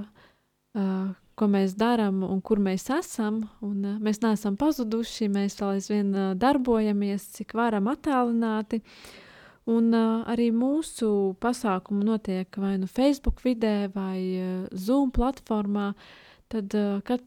ko 1.37 1.47
mēs 1.53 1.73
darām 1.77 2.23
un 2.27 2.41
kur 2.45 2.61
mēs 2.61 2.89
esam, 2.93 3.43
un 3.65 3.85
uh, 3.85 3.95
mēs 4.01 4.21
neesam 4.21 4.59
pazuduši, 4.61 5.29
mēs 5.33 5.57
vēl 5.61 5.79
aizvien 5.79 6.11
uh, 6.13 6.35
darbojamies, 6.37 7.31
cik 7.37 7.57
varam 7.57 7.89
attālināti, 7.93 8.83
Un 9.67 9.91
uh, 9.91 10.21
arī 10.31 10.53
mūsu 10.55 11.35
pasākumi 11.43 12.05
notiek 12.07 12.55
vai 12.63 12.77
nu 12.79 12.87
Facebook 12.87 13.41
vidē, 13.43 13.89
vai 13.91 14.21
uh, 14.39 14.51
Zoom 14.71 15.11
platformā. 15.11 15.89
Tad, 16.47 16.71
uh, 16.79 17.01
kad 17.03 17.25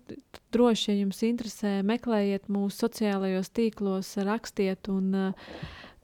droši, 0.56 0.94
ja 0.94 1.02
jums 1.02 1.20
interesē, 1.28 1.74
meklējiet 1.84 2.48
mūsu 2.48 2.86
sociālajos 2.86 3.52
tīklos, 3.52 4.14
rakstiet 4.24 4.88
un 4.88 5.12
uh, 5.26 5.52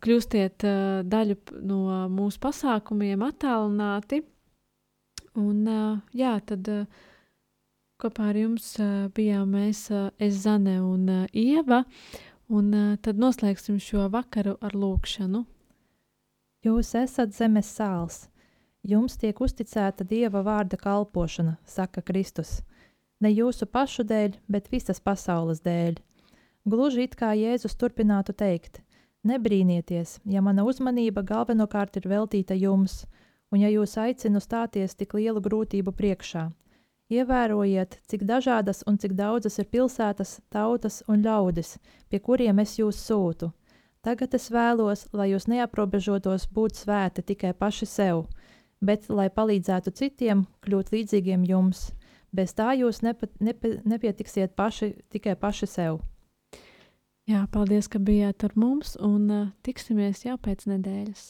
kļūstiet 0.03 0.65
uh, 0.67 1.01
daļu 1.07 1.37
no 1.63 2.05
mūsu 2.11 2.41
pasākumiem, 2.43 3.23
attālināti. 3.25 4.23
Un, 5.35 5.65
uh, 5.67 5.99
jā, 6.15 6.37
tad 6.47 6.67
uh, 6.71 6.87
Kopā 7.95 8.25
ar 8.33 8.35
jums 8.35 8.73
uh, 8.83 9.07
bijām 9.15 9.53
mēs, 9.55 9.85
uh, 9.87 10.09
es, 10.19 10.41
Zane 10.43 10.81
un 10.83 11.05
uh, 11.07 11.19
Ieva, 11.31 11.85
un 12.51 12.73
uh, 12.75 12.97
tad 12.99 13.15
noslēgsim 13.23 13.77
šo 13.79 14.09
vakaru 14.11 14.57
ar 14.59 14.75
lūkšanu. 14.75 15.45
Jūs 16.67 16.91
esat 16.99 17.31
zemes 17.31 17.69
sāls. 17.71 18.25
Jums 18.83 19.15
tiek 19.21 19.39
uzticēta 19.39 20.03
Dieva 20.03 20.43
vārda 20.43 20.75
kalpošana, 20.81 21.55
saka 21.63 22.03
Kristus. 22.03 22.59
Ne 23.23 23.31
jūsu 23.31 23.63
pašu 23.63 24.03
dēļ, 24.11 24.35
bet 24.51 24.67
visas 24.75 24.99
pasaules 24.99 25.63
dēļ. 25.63 25.95
Gluži 26.67 27.07
it 27.07 27.15
kā 27.15 27.31
Jēzus 27.31 27.79
turpinātu 27.79 28.35
teikt: 28.35 28.81
Nebrīnieties, 29.25 30.19
ja 30.25 30.41
mana 30.45 30.63
uzmanība 30.63 31.23
galvenokārt 31.25 31.97
ir 31.97 32.09
veltīta 32.11 32.53
jums, 32.53 33.05
un 33.51 33.65
ja 33.65 33.71
jūs 33.73 33.97
aicinu 33.97 34.43
stāties 34.43 34.93
tik 34.95 35.17
lielu 35.17 35.41
grūtību 35.41 35.95
priekšā– 35.97 36.51
Ievērojiet, 37.05 37.99
cik 38.09 38.23
dažādas 38.25 38.81
un 38.89 38.95
cik 38.97 39.11
daudzas 39.13 39.59
ir 39.61 39.67
pilsētas, 39.69 40.39
tautas 40.49 41.03
un 41.05 41.21
ļaudis, 41.21 41.75
pie 42.09 42.17
kuriem 42.17 42.59
es 42.63 42.79
jūs 42.79 42.97
sūtu. 42.97 43.51
Tagad 44.01 44.33
es 44.33 44.49
vēlos, 44.49 45.05
lai 45.13 45.29
jūs 45.29 45.45
neaprobežotos 45.45 46.47
būt 46.49 46.81
svēti 46.81 47.21
tikai 47.21 47.53
paši 47.53 47.85
sev, 47.85 48.23
bet 48.81 49.05
lai 49.09 49.27
palīdzētu 49.29 49.93
citiem 49.93 50.47
kļūt 50.65 50.89
līdzīgiem 50.95 51.45
jums. 51.45 51.91
Bez 52.33 52.57
tā 52.57 52.73
jūs 52.73 53.03
nepa, 53.05 53.29
nepa, 53.39 53.77
nepietiksiet 53.85 54.57
paši, 54.57 54.95
tikai 55.13 55.37
paši 55.37 55.69
sev. 55.69 56.01
Jā, 57.25 57.39
paldies, 57.49 57.87
ka 57.89 57.97
bijāt 57.97 58.43
ar 58.45 58.53
mums 58.53 58.93
un 59.01 59.23
uh, 59.33 59.45
tiksimies 59.65 60.19
jau 60.27 60.35
pēc 60.37 60.67
nedēļas. 60.69 61.23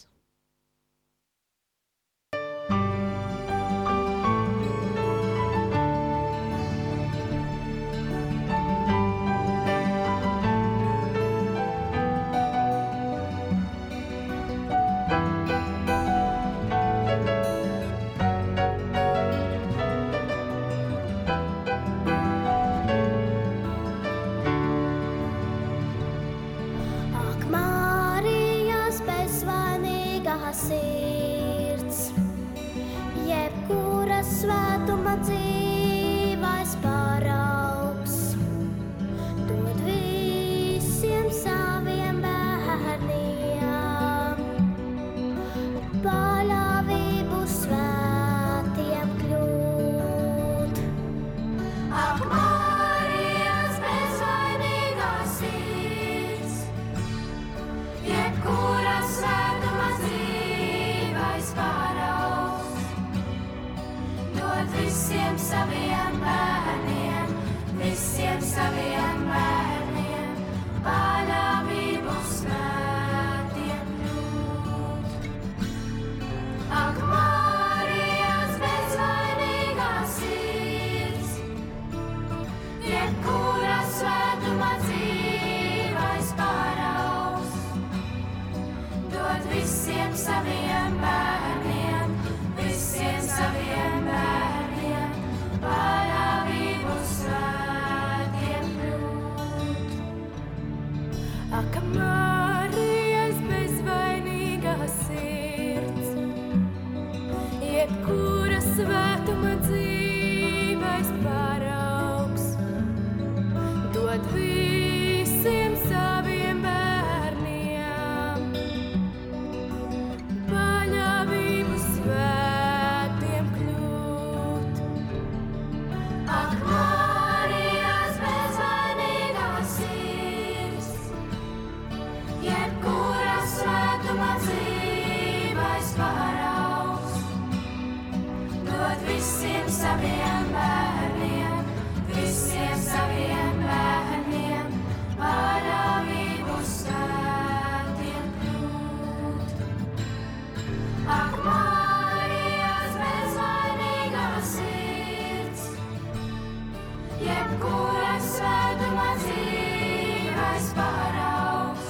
tavs 160.55 160.73
paraugs. 160.73 161.87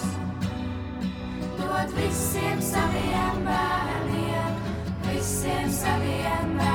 Dod 1.57 1.89
visiem 1.97 2.61
saviem 2.61 3.43
bērniem, 3.45 4.55
visiem 5.09 5.69
saviem 5.69 6.57
bērniem. 6.57 6.74